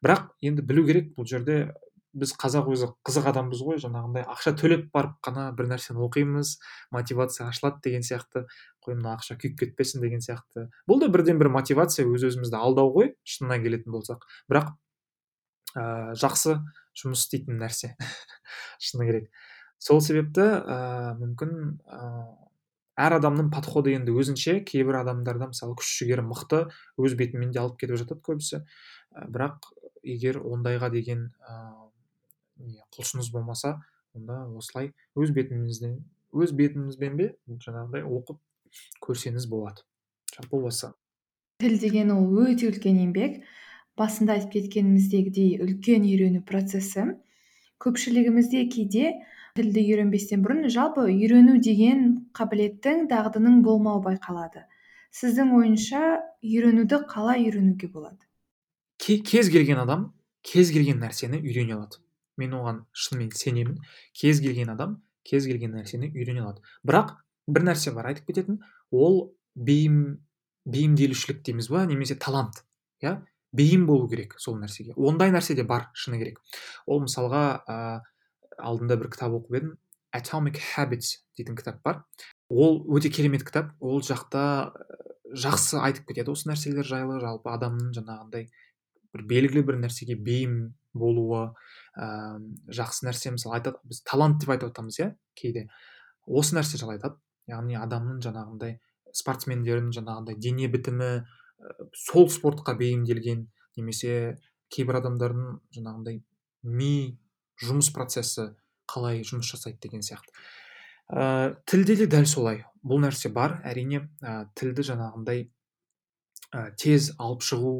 [0.04, 1.72] бірақ енді білу керек бұл жерде
[2.10, 6.56] біз қазақ өзі қызық адамбыз ғой жаңағындай ақша төлеп барып қана бір нәрсені оқимыз
[6.90, 8.48] мотивация ашылады деген сияқты
[8.82, 12.90] қой мына ақша күйіп кетпесін деген сияқты бұл да бірден бір мотивация өз өзімізді алдау
[12.96, 14.72] ғой шынына келетін болсақ бірақ
[15.76, 16.58] ә, жақсы
[16.98, 17.94] жұмыс істейтін нәрсе.
[18.82, 19.30] Шыны керек.
[19.80, 21.54] Сол себепті ә, мүмкін
[23.00, 24.60] әр адамның подходы енді өзінше.
[24.66, 26.64] Кейбір адамдарда мысалы күш жігері мықты
[27.00, 28.62] өз бетімен де алып кетіп жатады көбісі.
[29.14, 31.30] Ә, бірақ егер ондайға деген
[32.60, 33.78] ыыы құлшыныс болмаса
[34.14, 36.00] онда осылай өз бетімізден
[36.32, 38.38] өз бетімізбен бе жаңағыдай оқып
[39.06, 39.82] көрсеңіз болады.
[40.34, 40.92] Жалпы осы.
[41.60, 43.42] тіл деген ол өте үлкен еңбек.
[43.98, 47.16] Басында айтып кеткеніміздегідей үлкен үйрену процесі.
[47.82, 49.12] Көпшілігімізде кейде
[49.58, 52.04] тілді үйренбестен бұрын жалпы үйрену деген
[52.36, 54.64] қабілеттің дағдының болмауы байқалады.
[55.10, 56.02] Сіздің ойынша
[56.44, 58.22] үйренуді қалай үйренуге болады?
[59.00, 60.12] Кез келген адам
[60.46, 61.98] кез келген нәрсені үйрене алады.
[62.38, 63.80] Мен оған шынымен сенемін.
[64.16, 66.62] Кез келген адам кез келген нәрсені үйрене алады.
[66.86, 67.16] Бірақ
[67.48, 68.60] бір нәрсе бар айтып кететін.
[68.90, 70.20] Ол бейім
[70.70, 72.62] бейімделушілік дейміз ба немесе талант
[73.02, 73.18] иә?
[73.52, 74.94] Бейім болу керек сол нәрсеге.
[74.96, 76.38] Ондай нәрсе де бар шыны керек.
[76.86, 77.42] Ол мысалға
[78.62, 79.76] алдында бір кітап оқып едім.
[80.16, 82.02] Atomic habits дейтін кітап бар.
[82.50, 83.72] Ол өте керемет кітап.
[83.80, 84.72] Ол жақта
[85.30, 87.20] жақсы айтып кетеді осы нәрселер жайлы.
[87.22, 88.48] Жалпы адамның жаңағындай
[89.14, 91.50] бір белгілі бір нәрсеге бейім болуы
[91.94, 92.38] ә,
[92.70, 95.68] жақсы нәрсе мысалы айтады біз талант деп айтып жатамыз иә кейде.
[96.26, 97.20] Осы нәрсе жайлы айтады.
[97.50, 98.78] Яғни адамның жаңағындай
[99.16, 101.24] спортсмендердің жаңағындай дене бітімі ә,
[101.94, 103.46] сол спортқа бейімделген
[103.78, 104.38] немесе
[104.70, 106.22] кейбір адамдардың жаңағындай
[106.62, 107.18] ми
[107.64, 108.50] жұмыс процесі
[108.90, 110.32] қалай жұмыс жасайды деген сияқты.
[111.10, 112.64] Ә, тілде де дәл солай.
[112.86, 113.58] Бұл нәрсе бар.
[113.66, 115.46] Әрине ә, тілді жаңағындай
[116.54, 117.74] ә, тез алып шығу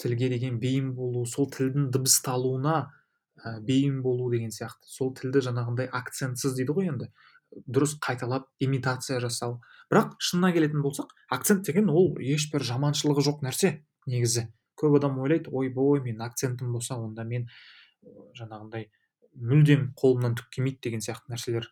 [0.00, 2.76] тілге деген бейім болу сол тілдің дыбысталуына
[3.42, 4.86] ә, бейім болу деген сияқты.
[4.86, 7.10] Сол тілді жаңағындай акцентсіз дейді ғой енді.
[7.70, 9.60] Дұрыс қайталап имитация жасау.
[9.90, 13.76] Бірақ шынына келетін болсақ акцент деген ол ешбір жаманшылығы жоқ нәрсе
[14.10, 14.48] негізі.
[14.78, 17.46] Көп адам ойлайды ойбой менің акцентім болса онда мен
[18.38, 18.90] жаңағындай
[19.34, 21.68] мүлдем қолымнан түк келмейді деген сияқты нәрселер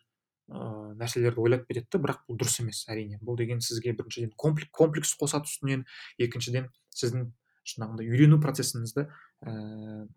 [0.51, 3.19] ыыы нәрселерді ойлап кетеді бірақ бұл дұрыс емес әрине.
[3.23, 5.85] Бұл деген сізге біріншіден комплекс қосады үстінен
[6.19, 7.29] екіншіден сіздің
[7.63, 10.07] жаңағындай үйрену процесіңізді ііі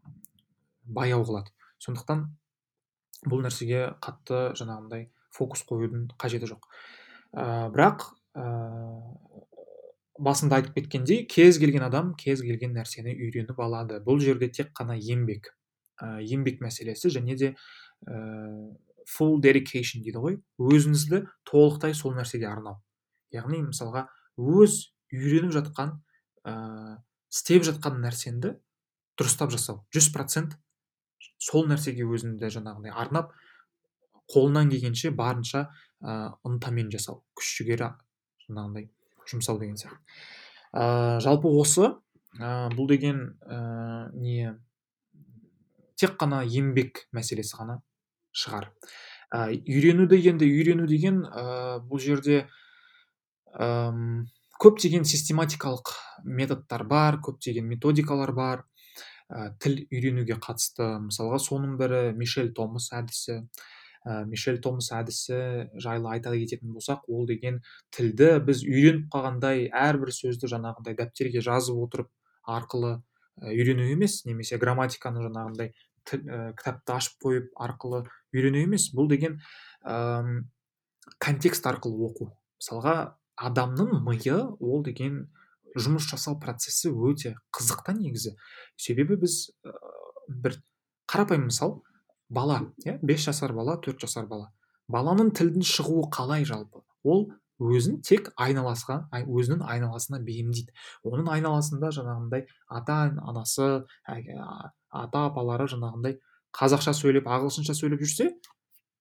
[0.87, 1.53] баяу қылады.
[1.83, 2.27] Сондықтан
[3.27, 6.67] бұл нәрсеге қатты жаңағындай фокус қоюдың қажеті жоқ.
[7.37, 8.47] Ә, бірақ ә,
[10.19, 14.01] басында айтып кеткендей кез келген адам кез келген нәрсені үйреніп алады.
[14.05, 15.53] Бұл жерде тек қана еңбек.
[16.03, 17.53] Ә, еңбек мәселесі және де
[18.07, 18.19] ә,
[19.07, 20.39] full dedication дейді ғой.
[20.59, 22.81] Өзіңізді толықтай сол нәрсеге арнау.
[23.35, 24.07] Яғни мысалға
[24.37, 24.79] өз
[25.15, 25.97] үйреніп жатқан
[26.47, 26.55] ә,
[27.33, 28.57] істеп жатқан нәрсеңді
[29.17, 29.85] дұрыстап жасау.
[29.95, 30.57] Жүз процент
[31.39, 33.33] сол нәрсеге өзіңді жаңағыдай арнап
[34.33, 35.69] қолынан келгенше барынша
[36.03, 37.23] ә, ынтамен жасау.
[37.39, 37.93] Күш жігері
[38.47, 38.91] жаңағындай
[39.31, 40.03] жұмсау деген сияқты.
[40.75, 41.93] Ә, жалпы осы
[42.41, 44.57] ә, бұл деген ә, не
[46.01, 47.81] тек қана еңбек мәселесі ғана
[48.37, 48.71] шығар.
[49.33, 52.45] Ә, үйренуді енді үйрену деген ә, бұл жерде
[53.57, 54.27] әм,
[54.63, 58.67] көптеген систематикалық методтар бар көптеген методикалар бар.
[59.27, 63.41] Ә, тіл үйренуге қатысты мысалға соның бірі мишель томас әдісі.
[64.07, 65.41] Ә, мишель томас әдісі
[65.83, 67.59] жайлы айта кететін болсақ ол деген
[67.97, 72.13] тілді біз үйреніп қалғандай әрбір сөзді жаңағындай дәптерге жазып отырып
[72.47, 73.01] арқылы
[73.43, 75.75] үйрену емес немесе грамматиканы жаңағындай
[76.15, 79.41] ә, кітапты ашып қойып арқылы үйрену емес бұл деген
[79.85, 80.43] ә,
[81.19, 82.31] контекст арқылы оқу.
[82.61, 85.27] мысалға адамның миы ол деген
[85.77, 88.37] жұмыс жасау процесі өте қызық та негізі.
[88.77, 89.73] Себебі біз ә,
[90.29, 90.61] бір
[91.11, 91.83] қарапайым мысал
[92.29, 94.53] бала иә бес жасар бала төрт жасар бала.
[94.89, 96.83] Баланың тілдің шығуы қалай жалпы?
[97.03, 100.75] Ол өзін тек айналасқа өзінің айналасына бейімдейді.
[101.09, 103.69] Оның айналасында жаңағындай ата анасы
[105.05, 106.19] ата апалары жаңағындай
[106.57, 108.31] қазақша сөйлеп ағылшынша сөйлеп жүрсе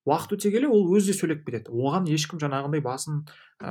[0.06, 3.24] уақыт өте келе ол өзі де сөйлеп кетеді оған ешкім жаңағындай басын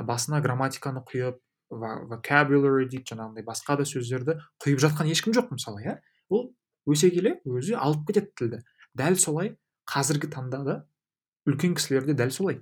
[0.09, 5.95] басына грамматиканы құйып vocabulary дейді жаңағындай басқа да сөздерді құйып жатқан ешкім жоқ мысалы иә.
[6.29, 6.53] Ол
[6.85, 8.59] өсе келе өзі алып кетеді тілді.
[8.93, 9.55] Дәл солай
[9.89, 10.75] қазіргі таңда да
[11.49, 12.61] үлкен кісілер де дәл солай.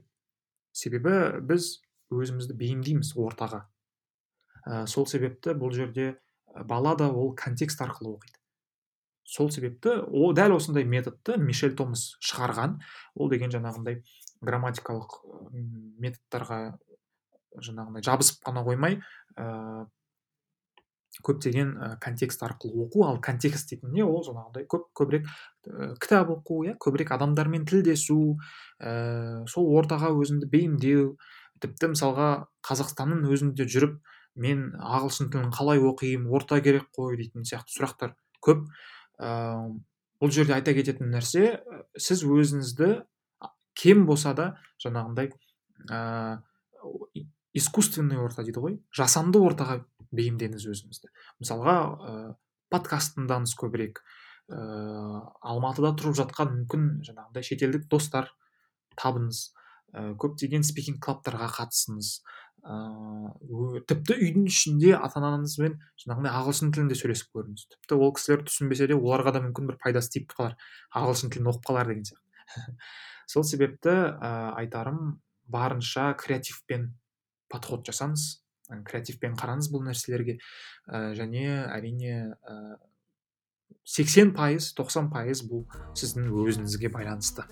[0.72, 1.82] Себебі біз
[2.14, 3.68] өзімізді бейімдейміз ортаға.
[4.64, 6.16] Ә, сол себепті бұл жерде
[6.66, 8.40] бала да ол контекст арқылы оқиды.
[9.24, 12.80] Сол себепті ол дәл осындай методты мишель томас шығарған.
[13.16, 14.04] Ол деген жаңағындай
[14.44, 15.20] грамматикалық
[16.04, 16.78] методтарға
[17.64, 18.98] жаңағындай жабысып қана қоймай
[19.38, 19.86] ә,
[21.24, 23.06] көптеген ә, контекст арқылы оқу.
[23.08, 24.04] Ал контекст дейтін не?
[24.04, 25.30] Ол жаңағындай көп көбірек
[25.70, 28.40] ә, кітап оқу иә көбірек адамдармен тілдесу
[28.82, 31.14] ә, сол ортаға өзіңді бейімдеу.
[31.64, 34.02] Тіпті мысалға қазақстанның өзінде жүріп
[34.36, 38.66] мен ағылшын тілін қалай оқимын орта керек қой дейтін сияқты сұрақтар көп.
[39.24, 41.60] Бұл жерде айта кететін нәрсе
[42.00, 42.90] сіз өзіңізді
[43.80, 45.32] кем болса да жаңағындай
[45.90, 46.40] ә,
[47.58, 49.82] искусственный орта дейді ғой жасанды ортаға
[50.14, 51.10] бейімдеңіз өзіңізді.
[51.42, 52.14] Мысалға ә,
[52.74, 54.04] подкаст тыңдаңыз көбірек
[54.52, 54.60] ә,
[55.42, 58.30] алматыда тұрып жатқан мүмкін жаңағындай шетелдік достар
[59.00, 59.50] табыңыз.
[59.94, 62.16] Ә, көптеген спикинг клабтарға қатысыңыз.
[62.64, 67.66] Ыыы тіпті үйдің ішінде ата анаңызбен жаңағындай ағылшын тілінде сөйлесіп көріңіз.
[67.76, 70.56] Тіпті ол кісілер түсінбесе де оларға да мүмкін бір пайдасы тиіп қалар.
[70.96, 72.78] Ағылшын тілін оқып қалар деген сияқты.
[73.34, 74.32] Сол себепті ә,
[74.64, 75.20] айтарым
[75.52, 76.94] барынша креативпен
[77.52, 78.44] подход жасаңыз
[78.88, 80.40] креативпен қараңыз бұл нәрселерге.
[80.88, 82.16] Ә, және әрине
[83.84, 85.68] сексен пайыз тоқсан пайыз бұл
[86.00, 87.46] сіздің өзіңізге байланысты.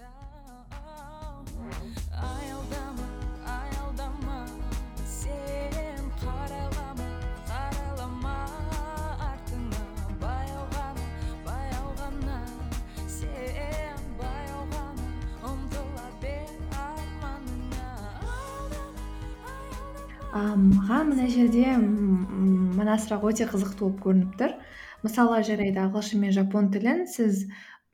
[21.41, 24.55] Жерде мына сұрақ өте қызықты болып көрініп тұр.
[25.01, 27.47] Мысалы жарайды ағылшын мен жапон тілін сіз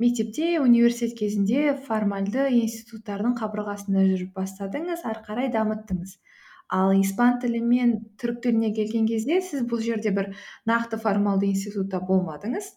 [0.04, 6.18] мектепте университет кезінде формальды институттардың қабырғасында жүріп бастадыңыз ары қарай дамыттыңыз.
[6.68, 10.34] Ал испан тілі мен түрік тіліне келген кезде сіз бұл жерде бір
[10.68, 12.74] нақты формалды институтта болмадыңыз.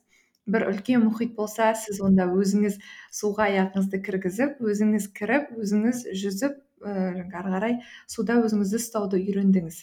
[0.51, 2.79] Бір үлкен мұхит болса сіз онда өзіңіз
[3.15, 7.75] суға аяғыңызды кіргізіп өзіңіз кіріп өзіңіз жүзіп ііі ары қарай
[8.09, 9.83] суда өзіңізді ұстауды үйрендіңіз.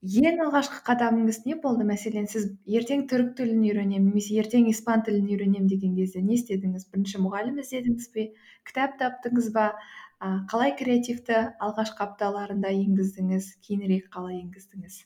[0.00, 1.84] Ең алғашқы қадамыңыз не болды?
[1.84, 6.86] Мәселен сіз ертең түрік тілін үйренемін немесе ертең испан тілін үйренемін деген кезде не істедіңіз?
[6.88, 8.30] Бірінші мұғалім іздедіңіз бе?
[8.64, 9.74] Кітап таптыңыз ба?
[10.20, 13.50] Ә, қалай креативті алғашқы апталарында енгіздіңіз?
[13.66, 15.02] Кейінірек қалай енгіздіңіз?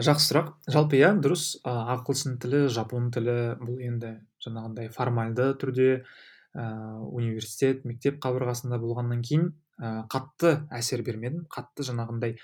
[0.00, 0.48] Жақсы сұрақ.
[0.72, 1.58] Жалпы иә дұрыс.
[1.68, 5.90] Ағылшын тілі жапон тілі бұл енді жаңағындай формальды түрде
[6.56, 6.64] ә,
[7.04, 11.44] университет мектеп қабырғасында болғаннан кейін ә, қатты әсер бермедім.
[11.52, 12.38] Қатты жаңағындай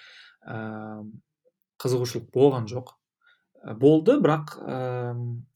[1.83, 2.95] қызығушылық болған жоқ.
[3.63, 4.57] Ә, болды бірақ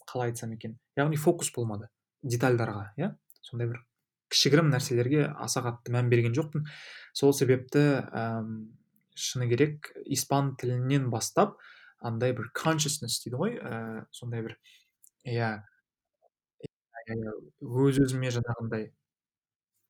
[0.09, 1.89] қалай айтсам екен яғни фокус болмады
[2.23, 3.13] детальдарға иә?
[3.43, 3.83] Сондай бір
[4.33, 6.65] кішігірім нәрселерге аса қатты мән берген жоқпын.
[7.17, 8.43] Сол себепті ә,
[9.15, 11.59] шыны керек испан тілінен бастап
[12.01, 14.57] андай бір consciousness дейді ғой ә, сондай бір
[15.29, 15.53] иә
[17.63, 18.91] өз өзіме жаңағындай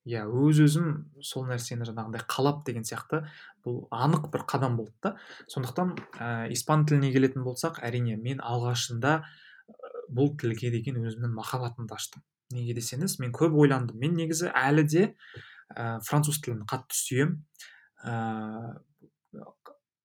[0.09, 0.87] иә өз өзім
[1.23, 3.23] сол нәрсені жаңағындай қалап деген сияқты
[3.63, 5.15] бұл анық бір қадам болды да.
[5.47, 9.21] Сондықтан ә, испан тіліне келетін болсақ әрине мен алғашында
[10.11, 12.23] бұл тілге деген өзімнің махаббатымды аштым.
[12.51, 13.97] Неге десеңіз мен көп ойландым.
[14.01, 15.05] Мен негізі әлі де
[15.71, 17.39] ә, француз тілін қатты сүйемін
[18.03, 18.75] ә,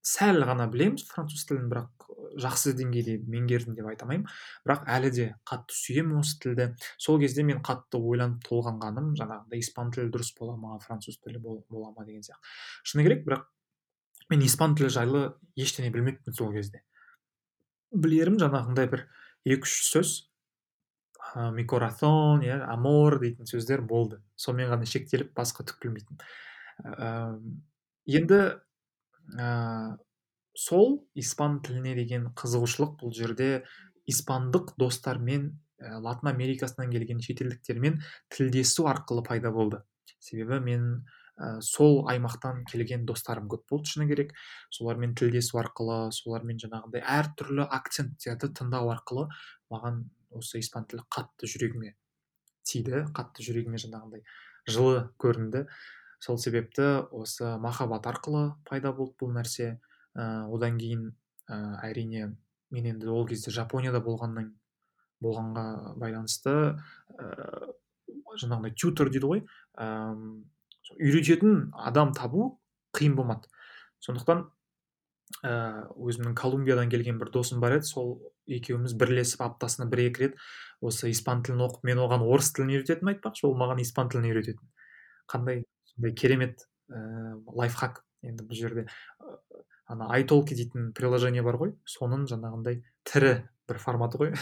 [0.09, 2.07] сәл ғана білеміз француз тілін бірақ
[2.39, 4.27] жақсы деңгейде меңгердім деп айта алмаймын.
[4.65, 6.69] Бірақ әлі де қатты сүйемін осы тілді.
[7.01, 11.91] Сол кезде мен қатты ойланып толғанғаным жаңағыдай испан тілі дұрыс бола ма француз тілі бола
[11.91, 12.53] ма деген сияқты.
[12.83, 13.45] Шыны керек бірақ
[14.29, 15.23] мен испан тілі жайлы
[15.57, 16.83] ештеңе білмеппін сол кезде.
[17.91, 19.07] Білерім жаңағындай бір
[19.45, 20.15] екі үш сөз
[21.57, 24.21] микоратон иә амор дейтін сөздер болды.
[24.37, 26.21] Сонымен ғана шектеліп басқа түк білмейтінмін
[28.09, 28.39] енді
[29.37, 29.97] ә,
[30.55, 33.63] сол испан тіліне деген қызығушылық бұл жерде
[34.09, 38.01] испандық достармен ә, латын америкасынан келген шетелдіктермен
[38.33, 39.83] тілдесу арқылы пайда болды.
[40.19, 40.85] Себебі мен
[41.37, 44.33] ә, сол аймақтан келген достарым көп болды шыны керек.
[44.69, 49.29] Солармен тілдесу арқылы солармен жаңағыдай әртүрлі акценттерді тыңдау арқылы
[49.71, 50.03] маған
[50.35, 51.95] осы испан тілі қатты жүрегіме
[52.69, 54.25] тиді қатты жүрегіме жаңағындай
[54.69, 55.65] жылы көрінді.
[56.19, 59.79] Сол себепті осы махаббат арқылы пайда болды бұл нәрсе.
[60.17, 61.11] Ә, одан кейін
[61.47, 62.35] ә, әрине
[62.71, 64.53] мен енді ол кезде жапонияда болғаннан
[65.23, 66.55] болғанға байланысты
[67.15, 67.27] ә,
[68.39, 69.43] жаңағыдай тьютер дейді ғой
[69.77, 69.87] ә,
[70.97, 72.55] үйрететін адам табу
[72.97, 73.47] қиын болмады.
[74.03, 74.47] Сондықтан
[75.45, 75.53] ә,
[75.95, 78.15] өзімнің колумбиядан келген бір досым бар еді сол
[78.49, 80.39] екеуміз бірлесіп аптасына бір екі рет
[80.81, 84.71] осы испан тілін оқып мен оған орыс тілін үйрететінмін айтпақшы ол маған испан тілін үйрететін.
[85.29, 85.65] Қандай?
[85.99, 88.87] Сондай керемет ә, лайфхак енді бұл жерде.
[89.89, 91.73] Ана айтолки дейтін приложение бар ғой.
[91.85, 94.33] Соның жаңағындай тірі бір форматы ғой.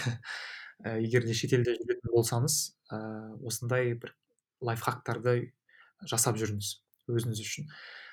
[0.86, 2.58] Ә, егер де шетелде жүретін болсаңыз
[2.92, 3.00] ә,
[3.42, 4.14] осындай бір
[4.62, 5.54] лайфхактарды
[6.06, 6.74] жасап жүріңіз
[7.10, 7.70] өзіңіз үшін.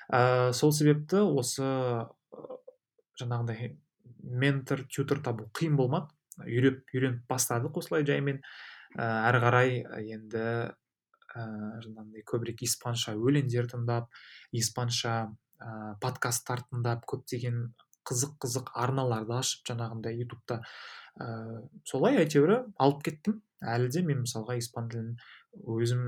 [0.09, 1.65] Ә, сол себепті осы
[3.19, 3.75] жаңағындай
[4.23, 6.09] ментор тьютер табу қиын болмады.
[6.41, 8.41] Үйреп үйреніп бастадық осылай жаймен.
[8.97, 9.77] Ә, әрі қарай
[10.15, 10.47] енді
[11.35, 11.45] ә,
[11.83, 14.07] жаңағыдай көбірек испанша өлеңдер тыңдап
[14.55, 15.15] испанша
[15.59, 17.67] ә, подкасттар тыңдап көптеген
[18.05, 20.61] қызық қызық арналарды ашып жаңағындай ютубта
[21.19, 21.27] ә,
[21.87, 23.41] солай әйтеуір алып кеттім.
[23.65, 25.15] Әлі де мен мысалға испан тілін
[25.71, 26.03] өзім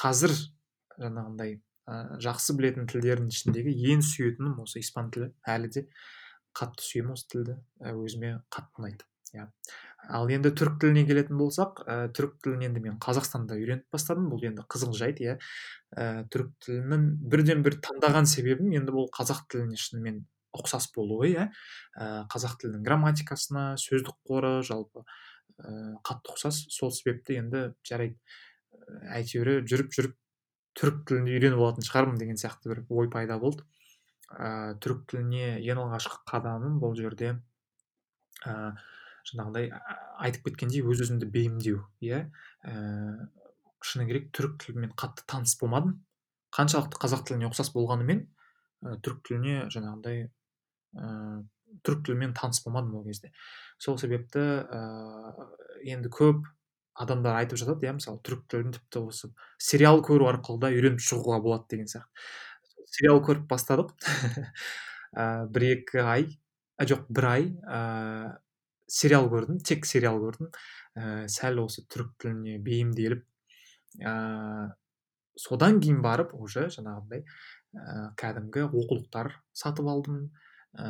[0.00, 0.34] қазір
[0.96, 5.30] жаңағындай ә, жақсы білетін тілдердің ішіндегі ең сүйетінім осы испан тілі.
[5.46, 5.86] Әлі де
[6.56, 7.60] қатты сүйемін осы тілді.
[7.92, 9.06] Өзіме қатты ұнайды.
[9.36, 9.46] Иә.
[10.08, 14.28] Ал енді түрік тіліне келетін болсақ ә, түрік тілін енді мен қазақстанда үйреніп бастадым.
[14.32, 15.36] Бұл енді қызық жайт иә.
[15.94, 20.22] Ә, түрік тілінің бірден бір таңдаған себебім енді бұл қазақ тіліне шынымен
[20.56, 21.48] ұқсас болуы иә.
[21.94, 26.64] Ә, қазақ тілінің грамматикасына сөздік қоры жалпы ә, қатты ұқсас.
[26.72, 28.18] Сол себепті енді жарайды
[29.14, 30.16] әйтеуір жүріп жүріп
[30.78, 33.66] түрік тілін үйреніп алатын шығармын деген сияқты бір ой пайда болды.
[34.30, 37.36] Ә, түрік тіліне ең алғашқы қадамым бұл жерде
[39.30, 39.70] жаңағыдай
[40.20, 42.24] айтып кеткендей өз өзімді бейімдеу иә.
[42.66, 42.74] Ә,
[43.80, 45.98] шыны керек түрік тілімен қатты таныс болмадым.
[46.54, 51.10] Қаншалықты қазақ тіліне ұқсас болғанымен ә, түрік тіліне жаңағыдай ә,
[51.86, 53.32] түрік тілімен таныс болмадым ол кезде.
[53.78, 54.82] Сол себепті ә,
[55.86, 56.44] енді көп
[57.00, 61.40] адамдар айтып жатады иә мысалы түрік тілін тіпті осы сериал көру арқылы да үйреніп шығуға
[61.44, 62.12] болады деген сияқты.
[62.90, 63.94] Сериал көріп бастадық.
[65.10, 66.28] Ә, бір екі ай
[66.78, 67.78] ә, жоқ бір ай ә,
[68.90, 70.50] сериал көрдім тек сериал көрдім.
[70.98, 73.24] Ә, сәл осы түрік тіліне бейімделіп
[74.02, 74.74] ә,
[75.38, 80.30] содан кейін барып уже жаңағындай ә, кәдімгі оқулықтар сатып алдым.
[80.74, 80.86] Ә,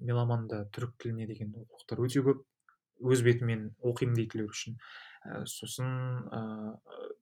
[0.00, 2.44] меломанда түрік тіліне деген оқулықтар өте көп
[3.00, 4.76] өз бетімен оқимын дейтіндер үшін.
[5.24, 5.90] Ә, сосын
[6.32, 6.42] ә,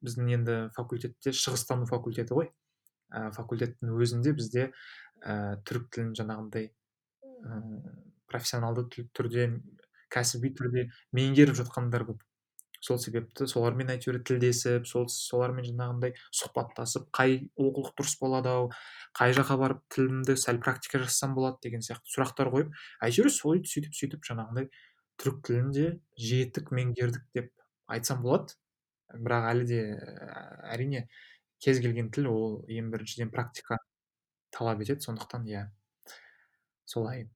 [0.03, 2.51] біздің енді факультетте шығыстану факультеті ғой.
[3.11, 4.69] Ә, факультеттің өзінде бізде
[5.23, 7.63] ә, түрік тілін жаңағындай ә,
[8.29, 9.49] профессионалды түрде
[10.15, 12.25] кәсіби түрде меңгеріп жатқандар көп.
[12.81, 18.69] Сол себепті солармен әйтеуір тілдесіп сол солармен жаңағындай сұхбаттасып қай оқулық дұрыс болады ау
[19.19, 23.99] қай жаққа барып тілімді сәл практика жасасам болады деген сияқты сұрақтар қойып әйтеуір солай сөйтіп
[23.99, 24.71] сөйтіп жаңағындай
[25.19, 25.89] түрік тілін де
[26.29, 27.51] жетік меңгердік деп
[27.91, 28.55] айтсам болады.
[29.09, 29.81] Бірақ әлі де
[30.69, 31.07] әрине
[31.65, 33.81] кез келген тіл ол ең біріншіден практика
[34.55, 35.65] талап етеді сондықтан иә
[36.85, 37.27] солай.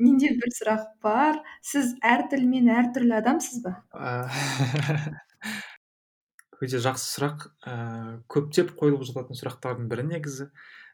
[0.00, 1.40] Менде бір сұрақ бар.
[1.64, 3.76] Сіз әр тілмен әртүрлі адамсыз ба?
[6.60, 7.46] Өте жақсы сұрақ.
[7.64, 7.74] Ә,
[8.32, 10.50] көптеп қойылып жататын сұрақтардың бірі негізі.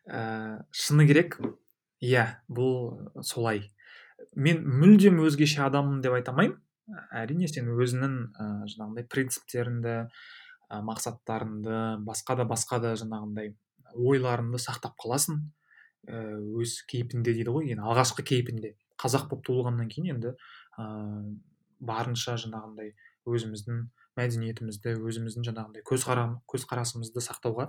[0.07, 1.39] Ә, шыны керек?
[2.05, 3.72] Иә бұл солай.
[4.37, 6.61] Мен мүлдем өзгеше адаммын деп айта алмаймын.
[7.11, 13.57] Әрине сен өзіңнің ә, жаңағындай принциптеріңді ә, мақсаттарыңды басқа да басқа да жаңағындай
[13.97, 15.41] ойларыңды сақтап қаласың.
[16.07, 20.34] Ә, өз кейпінде дейді ғой енді алғашқы кейпінде қазақ болып туылғаннан кейін енді
[20.78, 20.86] ә,
[21.80, 22.94] барынша жаңағындай
[23.26, 23.84] өзіміздің
[24.16, 27.68] мәдениетімізді өзіміздің жаңағындай көзқарасымызды сақтауға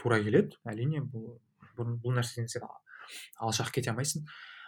[0.00, 0.56] тура келеді.
[0.66, 1.36] Әрине бұл
[1.78, 2.66] бұл, бұл нәрседен сен
[3.40, 4.26] алшақ кете алмайсың.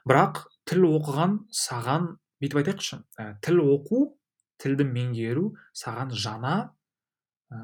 [0.09, 4.03] Бірақ тіл оқыған саған бүйтіп айтайықшы ә, тіл оқу
[4.61, 6.55] тілді меңгеру саған жаңа
[7.53, 7.59] ә,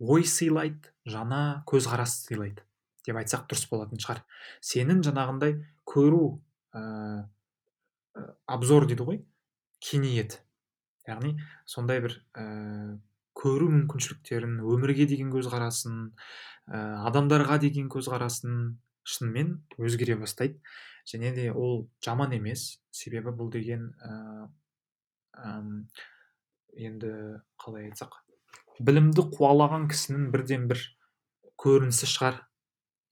[0.00, 2.64] ой сыйлайды жаңа көзқарас сыйлайды.
[3.06, 4.22] Деп айтсақ дұрыс болатын шығар.
[4.62, 6.38] Сенің жаңағындай көру
[6.76, 6.82] ә,
[8.46, 9.22] обзор дейді ғой
[9.82, 10.40] кеңейеді
[11.08, 11.34] яғни
[11.66, 12.44] сондай бір ә,
[13.38, 15.98] көру мүмкіншіліктерін өмірге деген көзқарасын
[16.68, 20.60] ә, адамдарға деген көзқарасын шынымен өзгере бастайды.
[21.08, 22.78] Және де ол жаман емес.
[22.94, 24.36] Себебі бұл деген ә,
[26.76, 27.12] енді
[27.58, 28.20] қалай айтсақ
[28.82, 30.80] білімді қуалаған кісінің бірден бір
[31.62, 32.38] көрінісі шығар.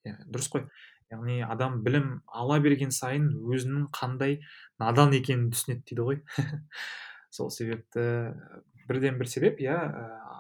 [0.06, 0.66] Иә дұрыс қой.
[1.10, 4.38] Яғни адам білім ала берген сайын өзінің қандай
[4.82, 6.20] надан екенін түсінеді дейді ғой.
[7.34, 8.04] Сол себепті
[8.90, 9.76] бірден бір себеп иә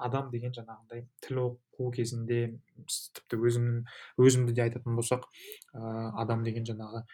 [0.02, 2.40] адам деген жаңағындай тіл оқу кезінде
[2.88, 3.82] тіпті өзімнің
[4.24, 5.26] өзімді де айтатын болсақ
[6.22, 7.04] адам деген жаңағы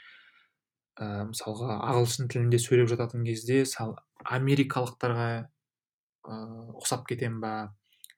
[0.97, 6.39] ә, мысалға ағылшын тілінде сөйлеп жататын кезде сал америкалықтарға ә,
[6.81, 7.53] ұқсап кетемін ба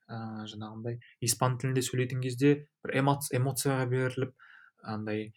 [0.06, 4.36] ә, жаңағындай испан тілінде сөйлейтін кезде бір эмоцияға беріліп
[4.82, 5.32] андай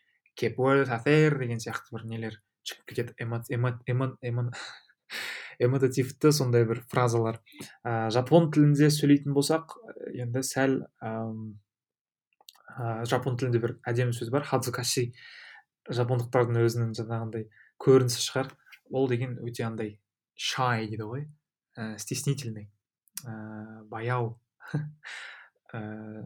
[1.40, 2.38] деген сияқты бір нелер
[2.68, 3.16] шығып кетеді.
[5.62, 7.38] Эмотативті сондай бір фразалар.
[7.86, 9.76] Ә, жапон тілінде сөйлейтін болсақ
[10.18, 11.12] енді сәл ә,
[13.06, 14.48] жапон тілінде бір әдемі сөз бар.
[14.48, 15.12] Хадзукаши
[15.92, 17.46] жапондықтардың өзінің жаңағындай
[17.84, 18.50] көрінісі шығар.
[18.90, 20.00] Ол деген өте андай
[20.34, 21.28] шай дейді ғой.
[21.78, 22.72] Ә, стеснительный.
[23.26, 24.40] Ә, баяу.
[25.72, 26.26] Ә,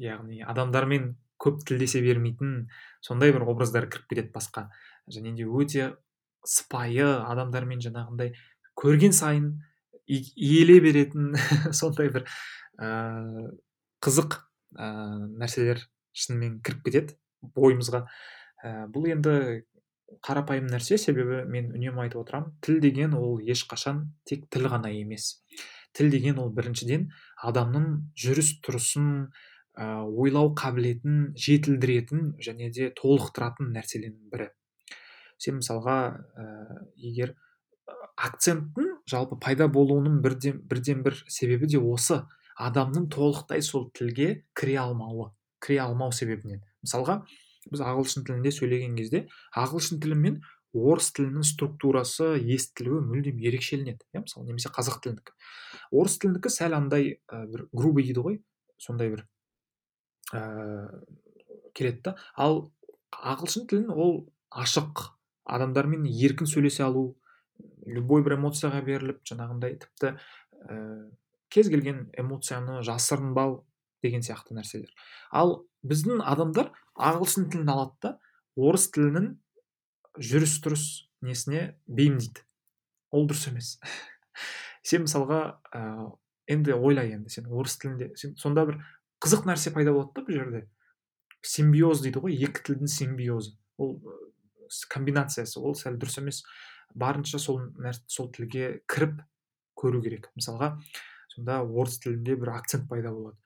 [0.00, 1.10] яғни адамдармен
[1.40, 2.68] көп тілдесе бермейтін
[3.04, 4.68] сондай бір образдар кіріп кетеді басқа.
[5.10, 5.90] Және де өте
[6.46, 8.34] сыпайы адамдармен жаңағындай
[8.78, 9.50] көрген сайын
[10.06, 11.34] иеле беретін
[11.80, 12.26] сондай бір
[12.80, 13.50] ә,
[14.04, 14.38] қызық
[14.76, 14.86] ә,
[15.40, 15.82] нәрселер
[16.16, 17.18] шынымен кіріп кетеді
[17.56, 18.04] бойымызға.
[18.64, 19.34] Ә, бұл енді
[20.26, 25.38] қарапайым нәрсе себебі мен үнемі айтып отырамын тіл деген ол ешқашан тек тіл ғана емес.
[25.96, 27.08] Тіл деген ол біріншіден
[27.46, 27.86] адамның
[28.18, 29.30] жүріс тұрысын
[29.80, 34.50] ойлау қабілетін жетілдіретін және де толықтыратын нәрселердің бірі.
[35.40, 35.96] Сен мысалға
[36.36, 36.46] ә,
[37.00, 37.34] егер
[38.20, 42.22] акценттің жалпы пайда болуының бірден, бірден бір себебі де осы.
[42.60, 45.30] Адамның толықтай сол тілге кіре алмауы
[45.64, 46.60] кіре алмау себебінен.
[46.84, 47.22] Мысалға
[47.72, 49.26] біз ағылшын тілінде сөйлеген кезде
[49.56, 50.40] ағылшын тілі мен
[50.76, 55.34] орыс тілінің структурасы естілуі мүлдем ерекшеленеді иә мысалы немесе қазақ тілінікі
[55.90, 58.38] орыс тілінікі сәл андай ә, бір грубый дейді ғой
[58.78, 59.24] сондай бір
[60.32, 60.42] ә,
[61.74, 62.14] келеді да.
[62.34, 62.70] Ал
[63.10, 64.20] ағылшын тілін ол
[64.50, 65.10] ашық
[65.50, 67.14] адамдармен еркін сөйлесе алу
[67.86, 70.78] любой бір эмоцияға беріліп жаңағындай тіпті ә,
[71.50, 73.64] кез келген эмоцияны жасырынбау
[74.04, 74.90] деген сияқты нәрселер.
[75.30, 78.14] Ал біздің адамдар ағылшын тілін алады да
[78.56, 79.32] орыс тілінің
[80.20, 80.86] жүріс тұрыс
[81.24, 82.44] несіне бейімдейді.
[83.10, 83.76] Ол дұрыс емес.
[84.86, 85.40] Сен мысалға
[85.74, 85.82] ә,
[86.50, 88.80] енді ойла енді сен орыс тілінде сен сонда бір
[89.20, 90.62] қызық нәрсе пайда болады да бұл жерде.
[91.44, 93.54] Симбиоз дейді ғой екі тілдің симбиозы.
[93.80, 93.98] Ол
[94.92, 96.42] комбинациясы ол сәл дұрыс емес.
[96.94, 97.60] Барынша сол
[98.06, 99.20] сол тілге кіріп
[99.78, 100.30] көру керек.
[100.36, 100.74] Мысалға
[101.34, 103.36] сонда орыс тілінде бір акцент пайда болады.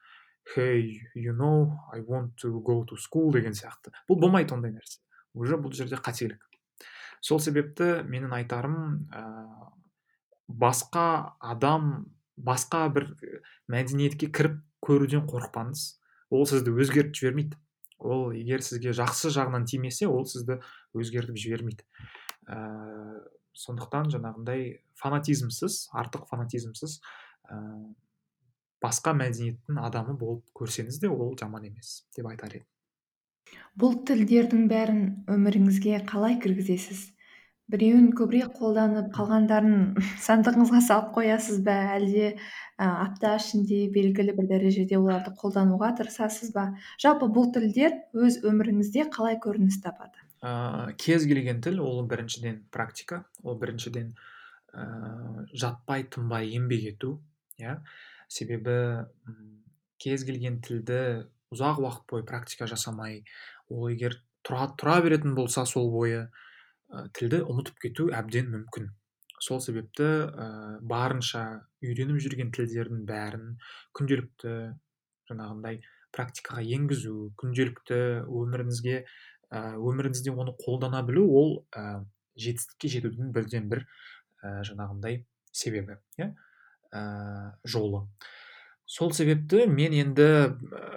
[0.55, 3.91] Hey you know i want to go to school деген сияқты.
[4.09, 5.01] Бұл болмайды ондай нәрсе.
[5.33, 6.39] Уже бұл жерде қателік.
[7.21, 9.23] Сол себепті менің айтарым ә,
[10.47, 13.07] басқа адам басқа бір
[13.71, 15.85] мәдениетке кіріп көруден қорықпаңыз.
[16.33, 17.59] Ол сізді өзгертіп жібермейді.
[17.99, 20.59] Ол егер сізге жақсы жағынан тимесе ол сізді
[20.97, 21.85] өзгертіп жібермейді.
[22.45, 22.57] Ә,
[23.55, 26.99] сондықтан жаңағындай фанатизмсіз артық фанатизмсіз
[27.49, 27.57] ә,
[28.83, 32.69] басқа мәдениеттің адамы болып көрсеңіз де ол жаман емес деп айтар едім.
[33.79, 37.14] Бұл тілдердің бәрін өміріңізге қалай кіргізесіз?
[37.71, 39.95] Біреуін көбірек қолданып қалғандарын
[40.25, 41.75] сандығыңызға салып қоясыз ба?
[41.95, 46.67] әлде ә, апта ішінде белгілі бір дәрежеде оларды қолдануға тырысасыз ба?
[47.01, 50.21] жалпы бұл тілдер өз өміріңізде қалай көрініс табады?
[50.45, 54.13] Ә, кез келген тіл ол біріншіден практика ол біріншіден
[54.73, 54.85] ә,
[55.53, 57.17] жатпай тынбай еңбек ету
[57.57, 57.79] иә.
[58.29, 59.05] Себебі
[60.01, 63.23] кез келген тілді ұзақ уақыт бойы практика жасамай
[63.69, 66.27] ол егер тұра, тұра беретін болса сол бойы
[67.17, 68.89] тілді ұмытып кету әбден мүмкін.
[69.43, 70.47] Сол себепті ә,
[70.81, 71.43] барынша
[71.83, 73.57] үйреніп жүрген тілдердің бәрін
[73.97, 74.55] күнделікті
[75.29, 75.81] жаңағындай
[76.15, 82.05] практикаға енгізу күнделікті өміріңізге ә, өміріңізде оны қолдана білу ол ә,
[82.39, 86.31] жетістікке жетудің бірден бір ә, жаңағындай себебі иә?
[86.95, 87.03] Ә,
[87.67, 88.05] жолы.
[88.85, 90.25] Сол себепті мен енді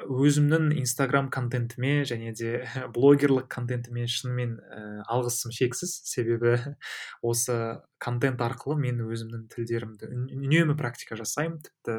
[0.08, 2.62] өзімнің инстаграм контентіме және де
[2.94, 5.94] блогерлік контентіме шынымен ә, алғысым шексіз.
[6.04, 6.56] Себебі
[7.22, 11.60] осы контент арқылы мен өзімнің тілдерімді үнемі практика жасаймын.
[11.64, 11.96] Тіпті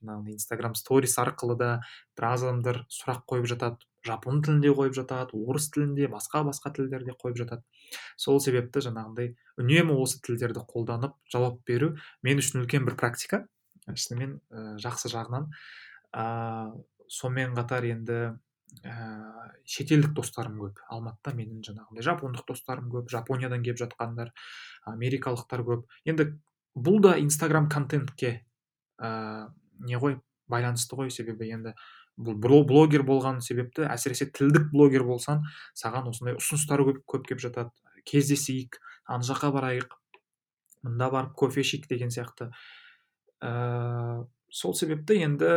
[0.00, 1.70] жаңағыдай инстаграм сторис арқылы да
[2.18, 7.40] біраз адамдар сұрақ қойып жатады жапон тілінде қойып жатады орыс тілінде басқа басқа тілдерде қойып
[7.42, 7.64] жатады.
[8.16, 13.44] Сол себепті жаңағындай үнемі осы тілдерді қолданып жауап беру мен үшін үлкен бір практика.
[13.98, 15.50] Шынымен ә, жақсы жағынан.
[16.14, 18.18] Ыыы сонымен қатар енді
[18.86, 18.94] ә,
[19.66, 20.80] шетелдік достарым көп.
[20.94, 24.30] Алматыда менің жаңағындай жапондық достарым көп жапониядан келіп жатқандар
[24.86, 25.86] америкалықтар көп.
[26.06, 26.30] Енді
[26.78, 28.44] бұл да инстаграм контентке
[29.02, 30.20] ә, не ғой
[30.50, 31.50] байланысты ғой себебі.
[31.50, 31.74] Енді
[32.20, 35.42] бұл блогер болған себепті әсіресе тілдік блогер болсаң
[35.74, 37.74] саған осындай ұсыныстар көп, көп келіп жатады.
[38.06, 39.96] Кездесейік ана жаққа барайық
[40.86, 42.50] мында барып кофе ішейік деген сияқты.
[43.44, 45.52] Ә, сол себепті енді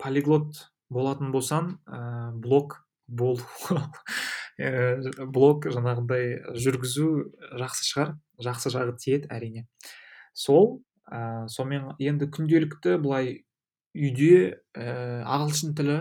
[0.00, 3.40] полиглот болатын болсаң ә, блог бол.
[4.58, 7.04] Блог жаңағындай жүргізу
[7.60, 8.08] жақсы шығар
[8.42, 9.68] жақсы жағы тиеді әрине.
[10.34, 13.44] Сол ә, сонымен енді күнделікті былай
[13.94, 15.98] үйде ә, ағылшын тілі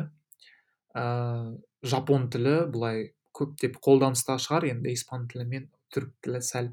[0.97, 1.05] ә,
[1.85, 4.71] жапон тілі былай көптеп қолданыста шығар.
[4.73, 6.71] Енді испан тілі мен түрік тілі сәл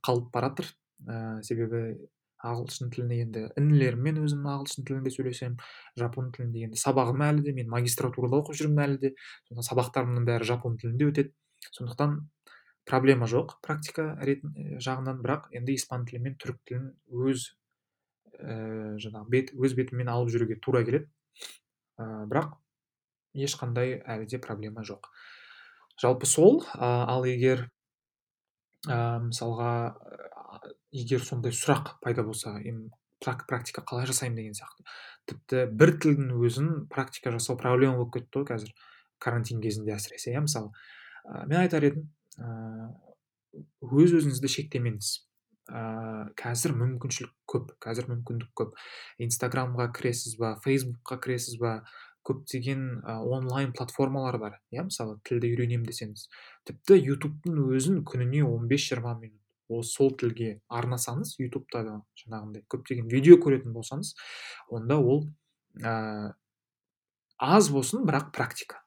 [0.00, 0.72] қалып бара жатыр
[1.04, 1.82] ә, себебі
[2.46, 5.58] ағылшын тіліне енді інілеріммен өзім ағылшын тілінде сөйлесемін
[5.98, 9.12] жапон тілінде енді сабағым әлі де мен магистратурада оқып жүрмін әлі де
[9.68, 11.34] сабақтарымның бәрі жапон тілінде өтеді.
[11.74, 12.20] Сондықтан
[12.88, 17.50] проблема жоқ практика жағынан бірақ енді испан тілі мен түрік тілін өз
[18.38, 21.10] ә, жаңағы бет өз бетіммен алып жүруге тура келеді.
[21.98, 22.54] Ә, бірақ
[23.34, 25.10] ешқандай әлі де проблема жоқ.
[26.00, 27.66] Жалпы сол ә, ал егер
[28.86, 29.72] ә, мысалға
[30.92, 32.54] егер сондай сұрақ пайда болса
[33.20, 34.84] практика қалай жасаймын деген сияқты.
[35.28, 38.74] Тіпті бір тілдің өзін практика жасау проблема болып кетті ғой қазір.
[39.18, 40.70] Карантин кезінде әсіресе иә мысалы.
[41.26, 42.06] Ә, мен айтар едім
[42.38, 42.92] ә,
[43.82, 45.08] өз өзіңізді шектемеңіз.
[45.68, 45.82] Ә,
[46.38, 48.78] қазір мүмкіншілік көп қазір мүмкіндік көп.
[49.18, 51.82] Инстаграмға кіресіз ба фейсбукқа кіресіз ба
[52.22, 56.28] көптеген ә, онлайн платформалар бар иә мысалы тілді үйренемін десеңіз.
[56.70, 63.38] Тіпті ютубтың өзін күніне 15-20 минут осы сол тілге арнасаңыз ютубта да жаңағындай көптеген видео
[63.42, 64.14] көретін болсаңыз
[64.72, 65.24] онда ол
[65.82, 66.34] ә,
[67.38, 68.82] аз болсын бірақ практика.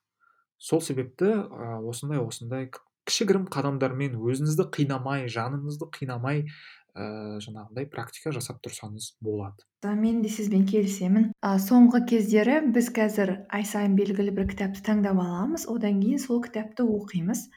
[0.58, 2.70] Сол себепті ә, осындай осындай
[3.10, 9.66] кішігірім қадамдармен өзіңізді қинамай жаныңызды қинамай ә, жаңағындай практика жасап тұрсаңыз болады.
[9.84, 11.32] Мен де сізбен келісемін.
[11.42, 15.66] Ә, соңғы кездері біз қазір ай сайын белгілі бір кітапты таңдап аламыз.
[15.72, 17.48] Одан кейін сол кітапты оқимыз.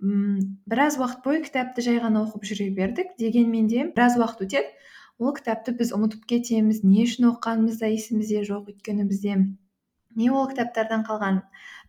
[0.00, 4.70] Мм біраз уақыт бойы кітапты жай ғана оқып жүре бердік дегенмен де біраз уақыт өтеді.
[5.22, 9.36] Ол кітапты біз ұмытып кетеміз не үшін оқығанымыз да есімізде жоқ өйткені бізде
[10.16, 11.42] не ол кітаптардан қалған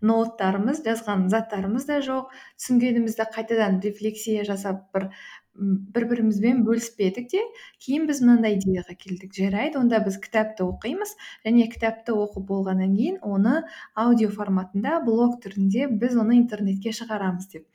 [0.09, 2.33] ноттарымыз жазған заттарымыз да жоқ.
[2.59, 5.09] Түсінгенімізді қайтадан рефлексия жасап бір
[5.55, 7.41] бір бірімізбен бөліспедік те
[7.85, 9.35] кейін біз мынандай идеяға келдік.
[9.37, 11.13] жарайды онда біз кітапты оқимыз
[11.45, 13.59] және кітапты оқып болғаннан кейін оны
[14.05, 17.67] аудио форматында блог түрінде біз оны интернетке шығарамыз деп.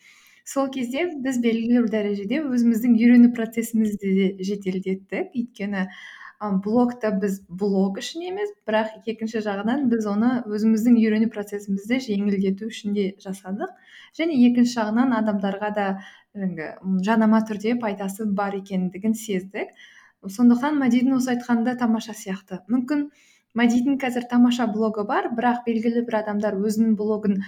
[0.48, 5.88] Сол кезде біз белгілі бір дәрежеде өзіміздің үйрену процесімізді де жеделдеттік өйткені
[6.64, 12.94] блогта біз блог үшін емес бірақ екінші жағынан біз оны өзіміздің үйрену процесімізді жеңілдету үшін
[12.94, 13.72] де жасадық.
[14.18, 15.86] Және екінші жағынан адамдарға да
[16.38, 19.74] жаңағы жанама түрде пайдасы бар екендігін сездік.
[20.22, 22.62] Сондықтан мәдидің осы айтқаны да тамаша сияқты.
[22.70, 23.08] Мүмкін
[23.58, 27.42] мәдидің қазір тамаша блогы бар бірақ белгілі бір адамдар өзінің блогын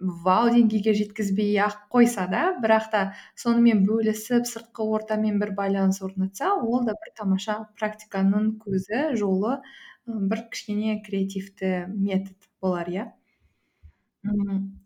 [0.00, 3.00] вау деңгейге жеткізбей ақ қойса да бірақ та
[3.36, 9.58] сонымен бөлісіп сыртқы ортамен бір байланыс орнатса ол да бір тамаша практиканың көзі жолы
[10.06, 13.04] бір кішкене креативті метод болар иә.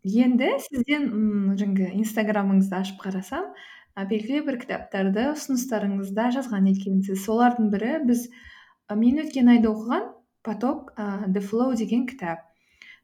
[0.05, 1.07] Енді сізден
[1.59, 3.47] жаңағы инстаграмыңызды ашып қарасам
[4.11, 7.23] белгілі бір кітаптарды ұсыныстарыңызда жазған екенсіз.
[7.25, 8.27] Солардың бірі біз
[8.91, 10.11] мен өткен айда оқыған
[10.43, 12.43] поток the flow деген кітап.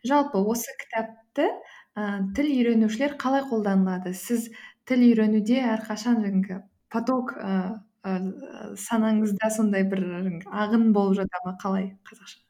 [0.07, 1.49] Жалпы осы кітапты
[1.97, 4.15] ә, тіл үйренушілер қалай қолданылады?
[4.15, 4.51] Сіз
[4.89, 10.07] тіл үйренуде әрқашан жаңағы поток ыыы санаңызда сондай бір
[10.49, 11.57] ағын болып жата ма?
[11.61, 11.91] Қалай?
[12.09, 12.41] Қазақша.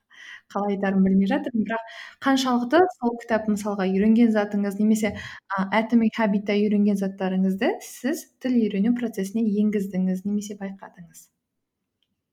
[0.51, 1.91] Қалай айтарымды білмей жатырмын бірақ
[2.26, 5.12] қаншалықты сол кітап мысалға үйренген затыңыз немесе
[5.59, 11.28] atomic habitта үйренген заттарыңызды сіз тіл үйрену процесіне енгіздіңіз немесе байқадыңыз?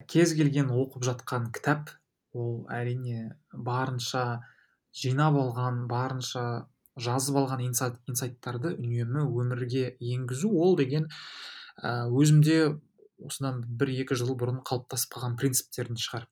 [0.10, 1.94] Кез келген оқып жатқан кітап
[2.34, 4.42] ол әрине барынша
[4.98, 6.48] жинап алған барынша
[6.98, 11.08] жазып алған инсайт, инсайттарды үнемі өмірге енгізу ол деген
[11.84, 12.78] өзімде
[13.24, 16.28] осыдан бір екі жыл бұрын қалыптасып қалған принциптердің шығар.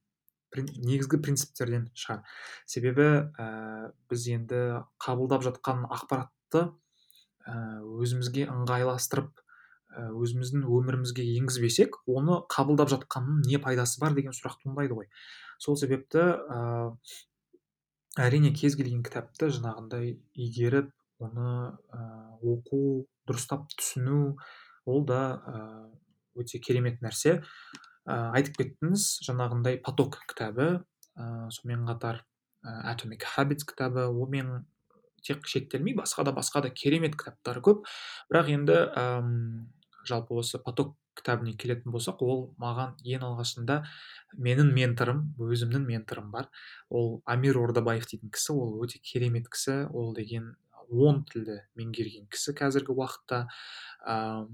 [0.55, 2.21] Негізгі принциптерден шығар.
[2.69, 4.61] Себебі ә, біз енді
[5.03, 6.69] қабылдап жатқан ақпаратты
[7.45, 9.41] өзімізге ыңғайластырып
[9.95, 15.09] өзіміздің өмірімізге енгізбесек оны қабылдап жатқанның не пайдасы бар деген сұрақ туындайды ғой.
[15.59, 16.23] Сол себепті
[18.15, 20.91] әрине кез келген кітапты жаңағындай игеріп
[21.23, 21.49] оны
[21.91, 22.01] ә,
[22.43, 24.35] оқу дұрыстап түсіну
[24.85, 25.63] ол да ә,
[26.39, 27.41] өте керемет нәрсе.
[28.05, 30.69] Ә, айтып кеттіңіз жаңағындай поток кітабы
[31.15, 32.23] ә, сонымен қатар
[32.63, 34.07] ә, atomic habits кітабы.
[34.07, 34.65] Онымен
[35.25, 37.87] тек шектелмей басқа да басқа да керемет кітаптар көп.
[38.31, 39.31] Бірақ енді әм,
[40.07, 43.81] жалпы осы поток кітабына келетін болсақ ол маған ең алғашында
[44.47, 46.49] менің менторым өзімнің менторым бар.
[46.89, 49.85] Ол амир ордабаев дейтін кісі ол өте керемет кісі.
[49.91, 50.53] Ол деген
[50.89, 53.45] он тілді меңгерген кісі қазіргі уақытта.
[54.05, 54.45] Ә,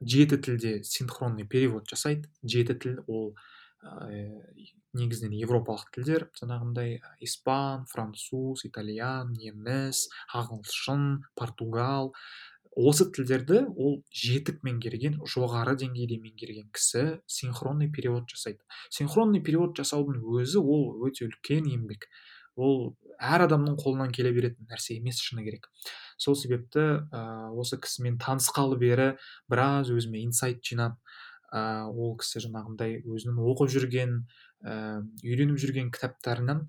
[0.00, 2.30] жеті тілде синхронный перевод жасайды.
[2.42, 3.34] Жеті тіл ол
[3.82, 4.38] ә,
[4.96, 6.28] негізінен европалық тілдер.
[6.38, 12.14] Жаңағындай испан француз итальян неміс ағылшын португал
[12.78, 18.62] осы тілдерді ол жетік меңгерген жоғары деңгейде меңгерген кісі синхронный перевод жасайды.
[18.94, 22.06] Синхронный перевод жасаудың өзі ол өте үлкен еңбек.
[22.54, 25.66] Ол әр адамның қолынан келе беретін нәрсе емес шыны керек.
[26.18, 29.12] Сол себепті ә, осы кісімен танысқалы бері
[29.50, 30.98] біраз өзіме инсайт жинап
[31.50, 34.14] ә, ол кісі жаңағындай өзінің оқып жүрген
[34.62, 36.66] ә, үйреніп жүрген кітаптарынан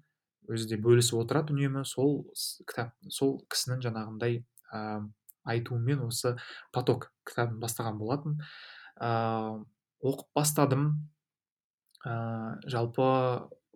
[0.50, 1.86] өзі де бөлісіп отырады үнемі.
[1.86, 2.24] Сол
[2.66, 4.44] кітап сол кісінің жаңағындай
[5.46, 6.36] айтуымен осы
[6.74, 8.40] поток кітабын бастаған болатын.
[9.00, 9.62] Ә,
[10.04, 10.90] оқып бастадым.
[12.06, 13.08] Ә, жалпы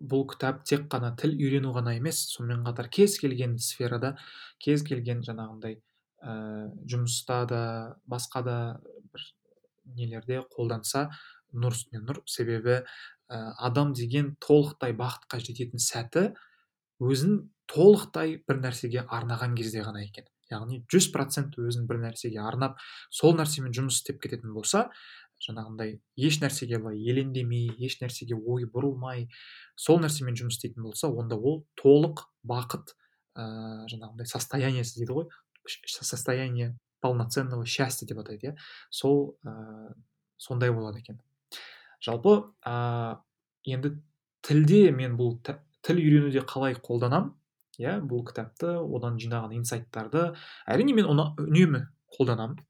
[0.03, 4.15] бұл кітап тек қана тіл үйрену ғана емес сонымен қатар кез келген сферада
[4.63, 5.77] кез келген жаңағындай
[6.23, 6.33] ә,
[6.89, 7.63] жұмыста да
[8.09, 8.57] басқа да
[9.13, 9.27] бір
[9.95, 11.09] нелерде қолданса
[11.53, 12.21] нұр үстіне нұр.
[12.25, 16.29] Себебі ә, адам деген толықтай бақытқа жететін сәті
[17.03, 20.27] өзін толықтай бір нәрсеге арнаған кезде ғана екен.
[20.51, 22.79] Яғни жүз процент өзін бір нәрсеге арнап
[23.11, 24.89] сол нәрсемен жұмыс істеп кететін болса
[25.43, 29.27] жаңағындай еш нәрсеге былай елеңдемей еш нәрсеге ой бұрылмай
[29.75, 32.95] сол нәрсемен жұмыс істейтін болса онда ол толық бақыт
[33.35, 33.43] ә,
[33.91, 35.27] жаңағындай состояниесі дейді ғой
[35.67, 38.55] состояние полноценного счастья деп атайды иә.
[38.89, 39.93] Сол ә,
[40.37, 41.19] сондай болады екен.
[41.99, 43.19] Жалпы ә,
[43.67, 43.97] енді
[44.41, 47.33] тілде мен бұл тіл үйренуде қалай қолданамын
[47.81, 50.29] иә бұл кітапты одан жинаған инсайттарды
[50.69, 52.61] әрине мен оны үнемі қолданамын.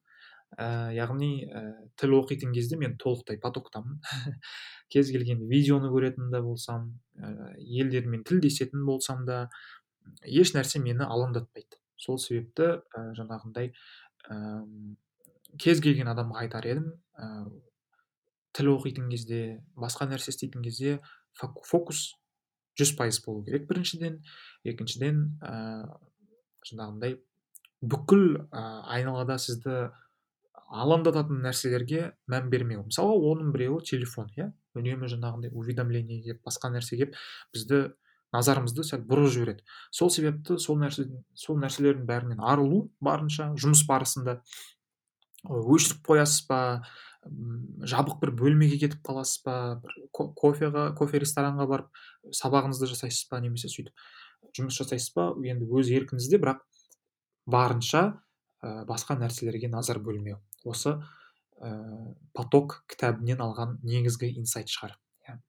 [0.53, 1.61] Ә, яғни ә,
[1.97, 3.99] тіл оқитын кезде мен толықтай потоктамын.
[4.93, 9.47] Кез келген видеоны көретін де болсам ә, елдермен тілдесетін болсам да
[10.21, 11.81] еш нәрсе мені алаңдатпайды.
[11.97, 13.73] Сол себепті ә, жаңағындай
[14.29, 14.37] ә,
[15.59, 17.49] кез келген адамға айтар едім ә,
[18.53, 20.99] тіл оқитын кезде басқа нәрсе істейтін кезде
[21.39, 22.11] фокус
[22.79, 24.21] жүз пайыз болу керек біріншіден.
[24.63, 25.55] Екіншіден ә,
[26.69, 27.17] жаңағындай
[27.81, 28.63] бүкіл ә,
[28.95, 29.91] айналада сізді
[30.73, 32.85] алаңдататын нәрселерге мән бермеу.
[32.87, 34.51] Мысалы оның біреуі телефон иә?
[34.73, 37.17] Үнемі жаңағындай уведомление келіп басқа нәрсе келіп
[37.53, 37.83] бізді
[38.33, 39.65] назарымызды сәл бұрып жібереді.
[39.93, 41.05] Сол себепті сол нәрсе
[41.37, 44.39] сол нәрселердің бәрінен арылу барынша жұмыс барысында.
[45.45, 46.59] Өшіріп қоясыз ба?
[47.87, 49.55] Жабық бір бөлмеге кетіп қаласыз ба?
[49.83, 52.03] Бір кофеға кофе ресторанға барып
[52.35, 53.39] сабағыңызды жасайсыз ба?
[53.43, 53.93] Немесе сөйтіп
[54.57, 55.31] жұмыс жасайсыз ба?
[55.47, 56.63] Енді өз еркіңізде бірақ
[57.49, 58.03] барынша
[58.63, 60.39] ә, басқа нәрселерге назар бөлмеу.
[60.63, 60.97] Осы
[61.59, 61.71] ә,
[62.35, 64.97] поток кітабынан алған негізгі инсайт шығар.
[65.27, 65.39] Иә.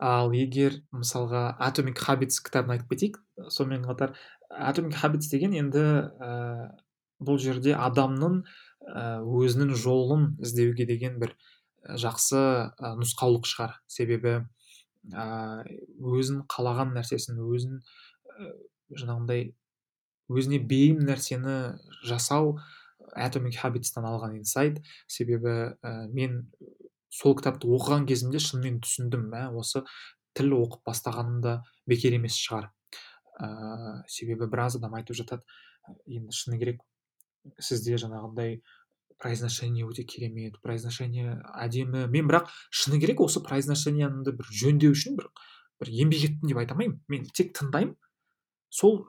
[0.00, 4.16] Ал егер мысалға atomic habits кітабын айтып кетейік сонымен қатар
[4.50, 5.84] atomic habits деген енді
[6.20, 6.76] ә,
[7.20, 11.34] бұл жерде адамның ә, өзінің жолын іздеуге деген бір
[11.86, 13.78] жақсы ә, нұсқаулық шығар.
[13.86, 14.42] Себебі
[15.06, 17.76] өзін қалаған нәрсесін өзін
[18.90, 19.52] жаңағындай
[20.26, 22.56] өзіне бейім нәрсені жасау
[23.14, 24.82] atomic habitстан алған инсайт.
[25.06, 26.42] Себебі ә, мен
[27.08, 29.84] сол кітапты оқыған кезімде шынымен түсіндім ә, осы
[30.36, 32.68] тіл оқып бастағаным да бекер емес шығар.
[33.40, 35.46] Ә, себебі біраз адам айтып жатады
[36.06, 36.82] енді шыны керек
[37.58, 38.60] сізде жаңағындай
[39.22, 45.30] произношение өте керемет произношение әдемі мен бірақ шыны керек осы произношениямды бір жөндеу үшін бір
[45.80, 47.96] бір еңбек еттім деп айта алмаймын мен тек тыңдаймын
[48.70, 49.04] сол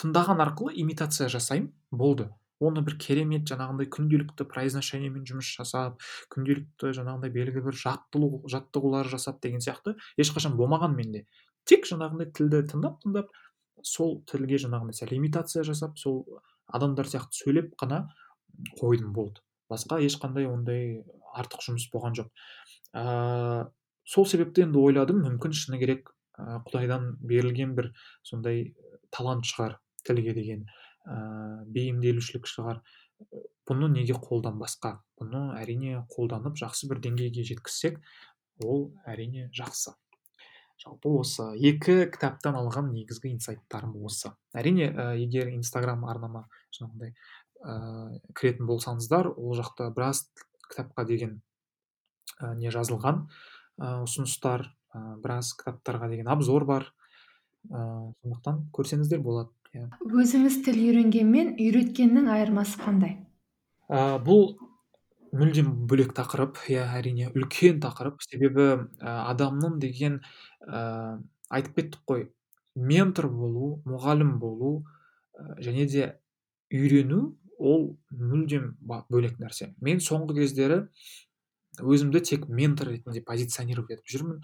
[0.00, 2.30] тыңдаған арқылы имитация жасаймын болды.
[2.60, 6.02] Оны бір керемет жаңағындай күнделікті произношениемен жұмыс жасап
[6.34, 11.24] күнделікті жаңағындай белгілі бір жаттығу жаттығулар жасап деген сияқты ешқашан болмаған менде.
[11.64, 13.32] Тек жаңағындай тілді тыңдап тыңдап
[13.82, 16.20] сол тілге жаңағындай сәл имитация жасап сол
[16.76, 18.04] адамдар сияқты сөйлеп қана
[18.80, 19.42] қойдым болды.
[19.70, 21.02] Басқа ешқандай ондай
[21.36, 22.30] артық жұмыс болған жоқ.
[22.94, 23.70] Ә,
[24.04, 27.92] сол себепті енді ойладым мүмкін шыны керек ә, құдайдан берілген бір
[28.26, 28.72] сондай
[29.14, 30.66] талант шығар тілге деген
[31.06, 32.82] ә, бейімделушілік шығар.
[33.68, 38.00] Бұны неге қолданбасқа бұны әрине қолданып жақсы бір деңгейге жеткізсек
[38.64, 39.92] ол әрине жақсы.
[40.80, 44.32] Жалпы осы екі кітаптан алған негізгі инсайттарым осы.
[44.56, 47.74] Әрине ә, егер инстаграм арнама жаңағыдай ә,
[48.36, 50.24] кіретін болсаңыздар ол жақта біраз
[50.70, 51.40] кітапқа деген
[52.40, 56.88] ә, не жазылған ә, ұсыныстар ә, біраз кітаптарға деген обзор бар.
[57.68, 57.84] Ә,
[58.22, 59.90] сондықтан көрсеңіздер болады иә.
[60.08, 63.18] Өзіміз тіл үйренгенмен үйреткеннің айырмасы қандай?
[63.92, 64.54] Ә, бұл
[65.36, 68.20] мүлдем бөлек тақырып иә әрине үлкен тақырып.
[68.26, 68.66] Себебі
[68.98, 70.20] ә, адамның деген
[70.66, 71.20] ә,
[71.50, 72.28] айтып кеттік қой
[72.74, 74.72] ментор болу мұғалім болу
[75.34, 76.06] ә, және де
[76.74, 79.74] үйрену ол мүлдем бөлек нәрсе.
[79.80, 80.80] Мен соңғы кездері
[81.80, 84.40] өзімді тек ментор ретінде позиционировать етіп жүрмін.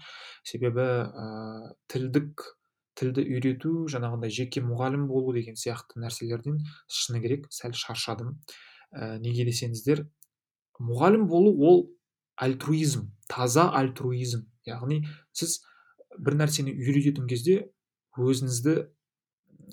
[0.47, 2.45] Себебі ә, тілдік
[2.97, 8.39] тілді үйрету жаңағындай жеке мұғалім болу деген сияқты нәрселерден шыны керек сәл шаршадым.
[8.91, 10.07] Ә, неге десеңіздер
[10.79, 11.81] мұғалім болу ол
[12.37, 14.45] альтруизм таза альтруизм.
[14.67, 15.03] Яғни
[15.35, 15.61] сіз
[16.19, 17.57] бір нәрсені үйрететін кезде
[18.17, 18.75] өзіңізді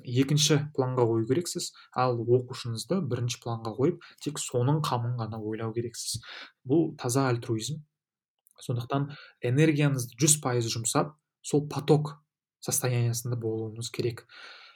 [0.04, 6.20] екінші планға қою керексіз ал оқушыңызды бірінші планға қойып тек соның қамын ғана ойлау керексіз.
[6.66, 7.80] Бұл таза альтруизм.
[8.62, 9.10] Сондықтан
[9.42, 12.16] энергияңызды жүз пайыз жұмсап сол поток
[12.64, 14.24] состояниясында болуыңыз керек.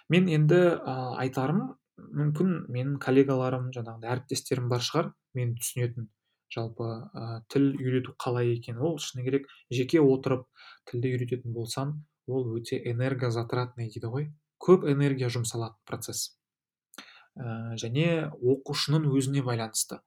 [0.09, 5.13] Мен енді ә, айтарым мүмкін менің коллегаларым жаңағыдай әріптестерім бар шығар.
[5.37, 6.09] Мені түсінетін
[6.55, 8.79] жалпы ә, тіл үйрету қалай екен?
[8.79, 10.47] Ол шыны керек жеке отырып
[10.91, 11.95] тілді үйрететін болсаң
[12.29, 14.31] ол өте энергозатратный дейді ғой.
[14.59, 16.39] Көп энергия жұмсалады процесс.
[17.39, 20.01] Ә, және оқушының өзіне байланысты.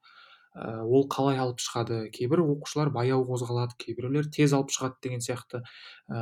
[0.51, 2.01] Ә, ол қалай алып шығады?
[2.11, 5.61] Кейбір оқушылар баяу қозғалады кейбіреулер тез алып шығады деген сияқты.
[6.11, 6.19] Ә,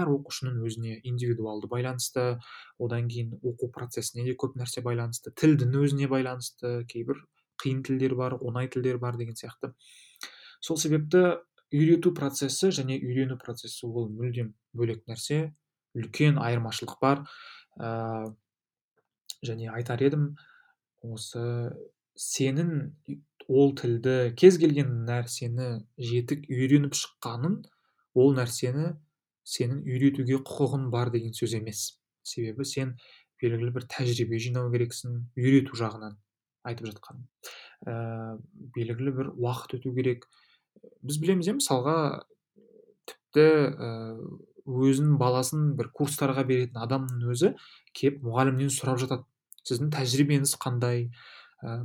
[0.00, 2.40] әр оқушының өзіне индивидуалды байланысты
[2.82, 7.22] одан кейін оқу процесіне де көп нәрсе байланысты тілдің өзіне байланысты кейбір
[7.62, 9.72] қиын тілдер бар оңай тілдер бар деген сияқты.
[10.60, 11.38] Сол себепті
[11.74, 15.52] үйрету процесі және үйрену процесі ол мүлдем бөлек нәрсе
[15.98, 17.24] үлкен айырмашылық бар.
[17.78, 18.34] Ә,
[19.44, 20.30] және айтар едім
[21.02, 21.44] осы
[22.18, 22.72] сенің
[23.48, 25.68] ол тілді кез келген нәрсені
[26.10, 27.60] жетік үйреніп шыққаның
[28.18, 28.90] ол нәрсені
[29.48, 31.84] сенің үйретуге құқығың бар деген сөз емес.
[32.26, 32.96] Себебі сен
[33.40, 36.18] белгілі бір тәжірибе жинау керексің үйрету жағынан.
[36.66, 37.26] Айтып жатқаным
[37.86, 38.38] ә,
[38.74, 40.26] белгілі бір уақыт өту керек.
[41.02, 41.96] Біз білеміз иә мысалға
[43.08, 43.90] тіпті ә,
[44.68, 47.54] өзінің баласын бір курстарға беретін адамның өзі
[47.96, 49.26] кеп мұғалімнен сұрап жатады.
[49.64, 51.08] Сіздің тәжірибеңіз қандай?
[51.62, 51.82] Ә,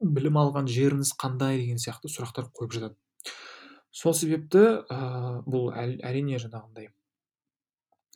[0.00, 1.58] білім алған жеріңіз қандай?
[1.62, 2.96] деген сияқты сұрақтар қойып жатады.
[3.94, 6.90] Сол себепті ә, бұл әрине жаңағындай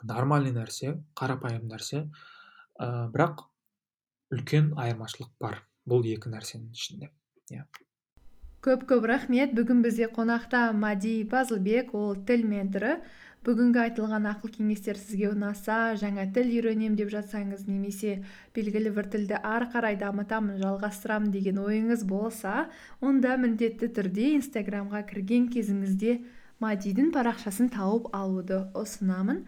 [0.03, 2.09] нормальный нәрсе қарапайым нәрсе.
[2.78, 3.47] Ә, бірақ
[4.35, 7.12] үлкен айырмашылық бар бұл екі нәрсенің ішінде.
[7.53, 7.64] Иә.
[8.64, 9.55] Көп көп рахмет.
[9.55, 12.99] Бүгін бізде қонақта мади пазылбек ол тіл менторы.
[13.47, 18.16] Бүгінгі айтылған ақыл кеңестер сізге ұнаса жаңа тіл үйренемін деп жатсаңыз немесе
[18.57, 22.66] белгілі бір тілді ары қарай дамытамын жалғастырамын деген ойыңыз болса
[23.01, 26.18] онда міндетті түрде инстаграмға кірген кезіңізде
[26.59, 29.45] мадидің парақшасын тауып алуды ұсынамын.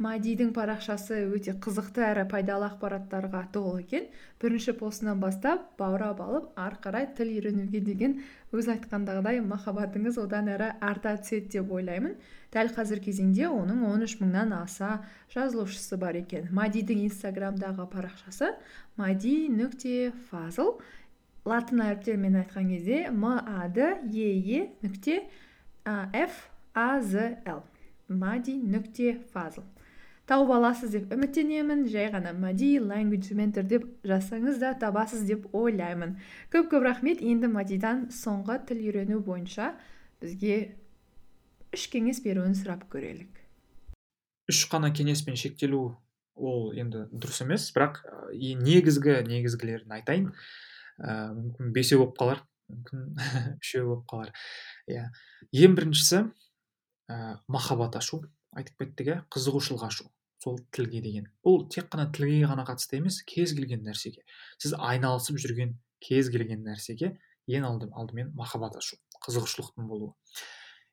[0.00, 4.06] Мадидің парақшасы өте қызықты әрі пайдалы ақпараттарға толы екен.
[4.40, 8.16] Бірінші постынан бастап баурап алып ары қарай тіл үйренуге деген
[8.52, 12.16] өз айтқандағыдай махаббатыңыз одан әрі арта түседі деп ойлаймын.
[12.52, 15.02] Дәл қазір кезеңде оның 13 мыңнан аса
[15.34, 16.48] жазылушысы бар екен.
[16.50, 18.54] Мадидің инстаграмдағы парақшасы
[18.96, 20.80] мади нүкте фазл
[21.44, 25.20] латын әріптерімен айтқан кезде м а д е е нүкте
[25.84, 27.62] ф а з л.
[28.08, 29.62] Мади нүкте фазл
[30.30, 36.14] тауып аласыз деп үміттенемін жай ғана мади language mentor деп жазсаңыз да табасыз деп ойлаймын.
[36.52, 39.72] Көп көп рахмет енді мадидан соңғы тіл үйрену бойынша
[40.22, 40.76] бізге
[41.74, 43.42] үш кеңес беруін сұрап көрелік.
[44.50, 45.96] Үш қана кеңеспен шектелу
[46.36, 48.02] ол енді дұрыс емес бірақ
[48.32, 50.30] е, негізгі негізгілерін айтайын.
[51.02, 52.42] Ә, мүмкін бесеу болып қалар
[52.72, 53.08] мүмкін
[53.62, 54.32] үшеу болып қалар.
[54.90, 55.08] Иә.
[55.52, 56.22] Ең біріншісі
[57.10, 57.18] ә,
[57.48, 58.22] махаббат ашу.
[58.56, 60.08] Айтып кеттік иә қызығушылық ашу
[60.42, 61.28] сол тілге деген.
[61.44, 64.24] Бұл тек қана тілге ғана қатысты емес кез келген нәрсеге.
[64.58, 67.14] Сіз айналысып жүрген кез келген нәрсеге
[67.46, 70.12] ең алды, алдымен махаббат ашу қызығушылықтың болуы.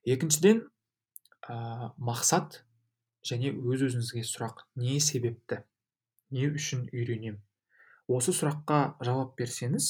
[0.06, 0.64] Екіншіден
[1.50, 2.64] ә, мақсат
[3.26, 4.66] және өз өзіңізге сұрақ.
[4.76, 5.64] Не себепті?
[6.30, 7.42] Не үшін үйренемін
[8.10, 9.90] осы сұраққа жауап берсеңіз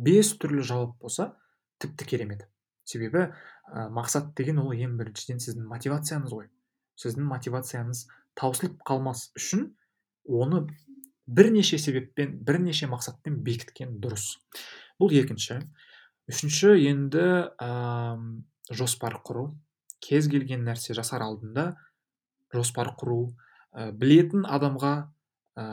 [0.00, 1.34] бес түрлі жауап болса
[1.82, 2.46] тіпті керемет.
[2.88, 6.48] Себебі ә, мақсат деген ол ең біріншіден сіздің мотивацияңыз ғой.
[6.98, 8.04] Сіздің мотивацияңыз
[8.38, 9.68] таусылып қалмас үшін
[10.28, 10.64] оны
[11.28, 14.38] бірнеше себеппен бірнеше мақсатпен бекіткен дұрыс.
[15.00, 15.60] Бұл екінші.
[16.28, 17.24] Үшінші енді
[17.60, 17.70] ә,
[18.70, 19.50] жоспар құру.
[20.04, 21.72] Кез келген нәрсе жасар алдында
[22.54, 23.20] жоспар құру
[23.72, 24.94] ә, білетін адамға
[25.58, 25.64] ә,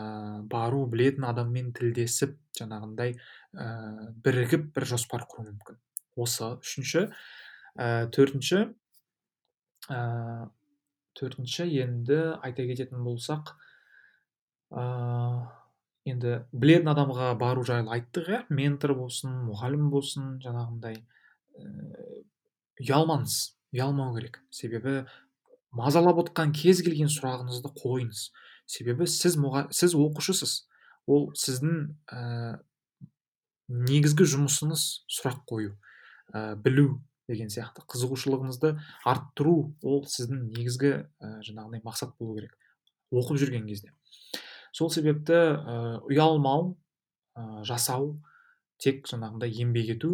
[0.52, 3.16] бару білетін адаммен тілдесіп жаңағындай
[3.56, 3.68] ә,
[4.24, 5.80] бірігіп бір жоспар құру мүмкін.
[6.16, 7.10] Осы үшінші.
[7.76, 8.68] Ә, төртінші
[11.16, 13.54] төртінші енді айта кететін болсақ
[14.76, 14.86] ә,
[16.06, 18.42] енді білетін адамға бару жайлы айттық иә.
[18.50, 21.70] Ментор болсын мұғалім болсын жаңағындай ә,
[22.84, 23.38] ұялмаңыз
[23.76, 24.42] ұялмау керек.
[24.52, 25.06] Себебі
[25.76, 28.30] мазалап отқан кез келген сұрағыңызды қойыңыз.
[28.66, 30.56] Себебі сіз мұға, сіз оқушысыз.
[31.08, 32.60] Ол сіздің ә,
[33.70, 35.76] негізгі жұмысыңыз сұрақ қою
[36.34, 37.02] ә, білу.
[37.30, 38.76] Деген сияқты қызығушылығыңызды
[39.08, 42.56] арттыру ол сіздің негізгі ә, жаңағыдай мақсат болу керек
[43.16, 43.94] оқып жүрген кезде.
[44.76, 45.78] Сол себепті ә,
[46.10, 46.76] ұялмау
[47.36, 48.16] ә, жасау
[48.82, 50.12] тек жаңағындай еңбек ету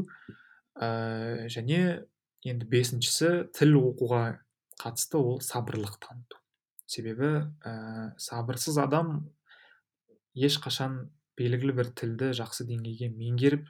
[0.75, 2.05] ә, және
[2.47, 4.23] енді бесіншісі тіл оқуға
[4.81, 6.39] қатысты ол сабырлық таныту.
[6.85, 9.29] Себебі ә, сабырсыз адам
[10.35, 13.67] ешқашан белгілі бір тілді жақсы деңгейге меңгеріп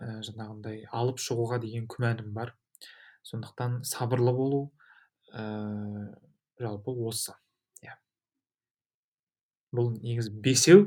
[0.00, 2.54] жаңағындай алып шығуға деген күмәнім бар.
[3.26, 4.60] Сондықтан сабырлы болу
[5.32, 6.14] ә,
[6.60, 7.34] жалпы осы.
[7.84, 7.96] Иә.
[9.76, 10.86] Бұл негізі бесеу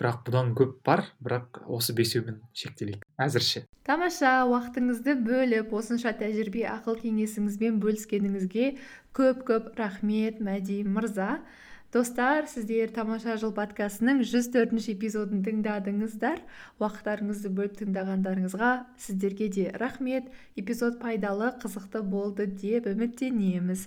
[0.00, 3.04] бірақ бұдан көп бар бірақ осы бесеумен шектелейік.
[3.20, 3.66] Әзірше.
[3.86, 8.72] Тамаша уақытыңызды бөліп осынша тәжірибе ақыл кеңесіңізбен бөліскеніңізге
[9.16, 11.42] көп көп рахмет мәди мырза.
[11.92, 16.38] Достар сіздер тамаша жыл подкастының жүз төртінші эпизодын тыңдадыңыздар.
[16.80, 20.30] Уақыттарыңызды бөліп тыңдағандарыңызға сіздерге де рахмет.
[20.56, 23.84] Эпизод пайдалы қызықты болды деп үміттенеміз.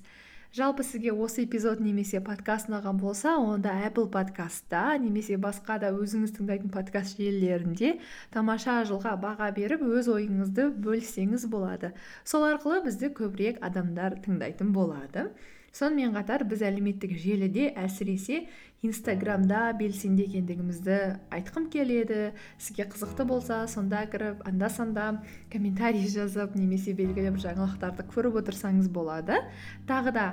[0.55, 6.37] Жалпы сізге осы эпизод немесе подкаст ұнаған болса онда apple подкастта немесе басқа да өзіңіз
[6.37, 7.97] тыңдайтын подкаст желілерінде
[8.31, 11.91] тамаша жылға баға беріп өз ойыңызды бөліссеңіз болады.
[12.23, 15.31] Сол арқылы бізді көбірек адамдар тыңдайтын болады.
[15.75, 18.45] Сонымен қатар біз әлеуметтік желіде әсіресе
[18.85, 20.97] инстаграмда белсенді екендігімізді
[21.35, 22.31] айтқым келеді.
[22.57, 25.07] Сізге қызықты болса сонда кіріп анда санда
[25.51, 29.41] комментарий жазып немесе белгілі бір жаңалықтарды көріп отырсаңыз болады.
[29.89, 30.27] Тағы да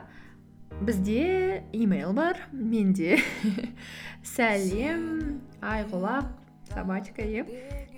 [0.81, 2.39] бізде имейл бар.
[2.53, 3.19] Менде.
[4.35, 6.31] Сәлем айқұлақ
[6.73, 7.47] собачка иә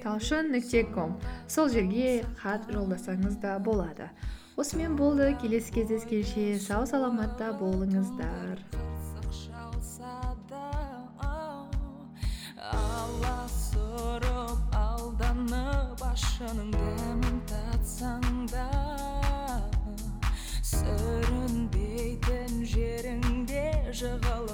[0.02, 1.18] талшын нүкте ком.
[1.48, 4.10] Сол жерге хат жолдасаңыз да болады
[4.56, 8.60] осымен болды келесі кездескенше сау саламатта болыңыздар.
[12.74, 18.68] Аласұрып алданып ашының дәмін татсаң да
[20.70, 24.53] сүрінбейтін жеріңде жығылып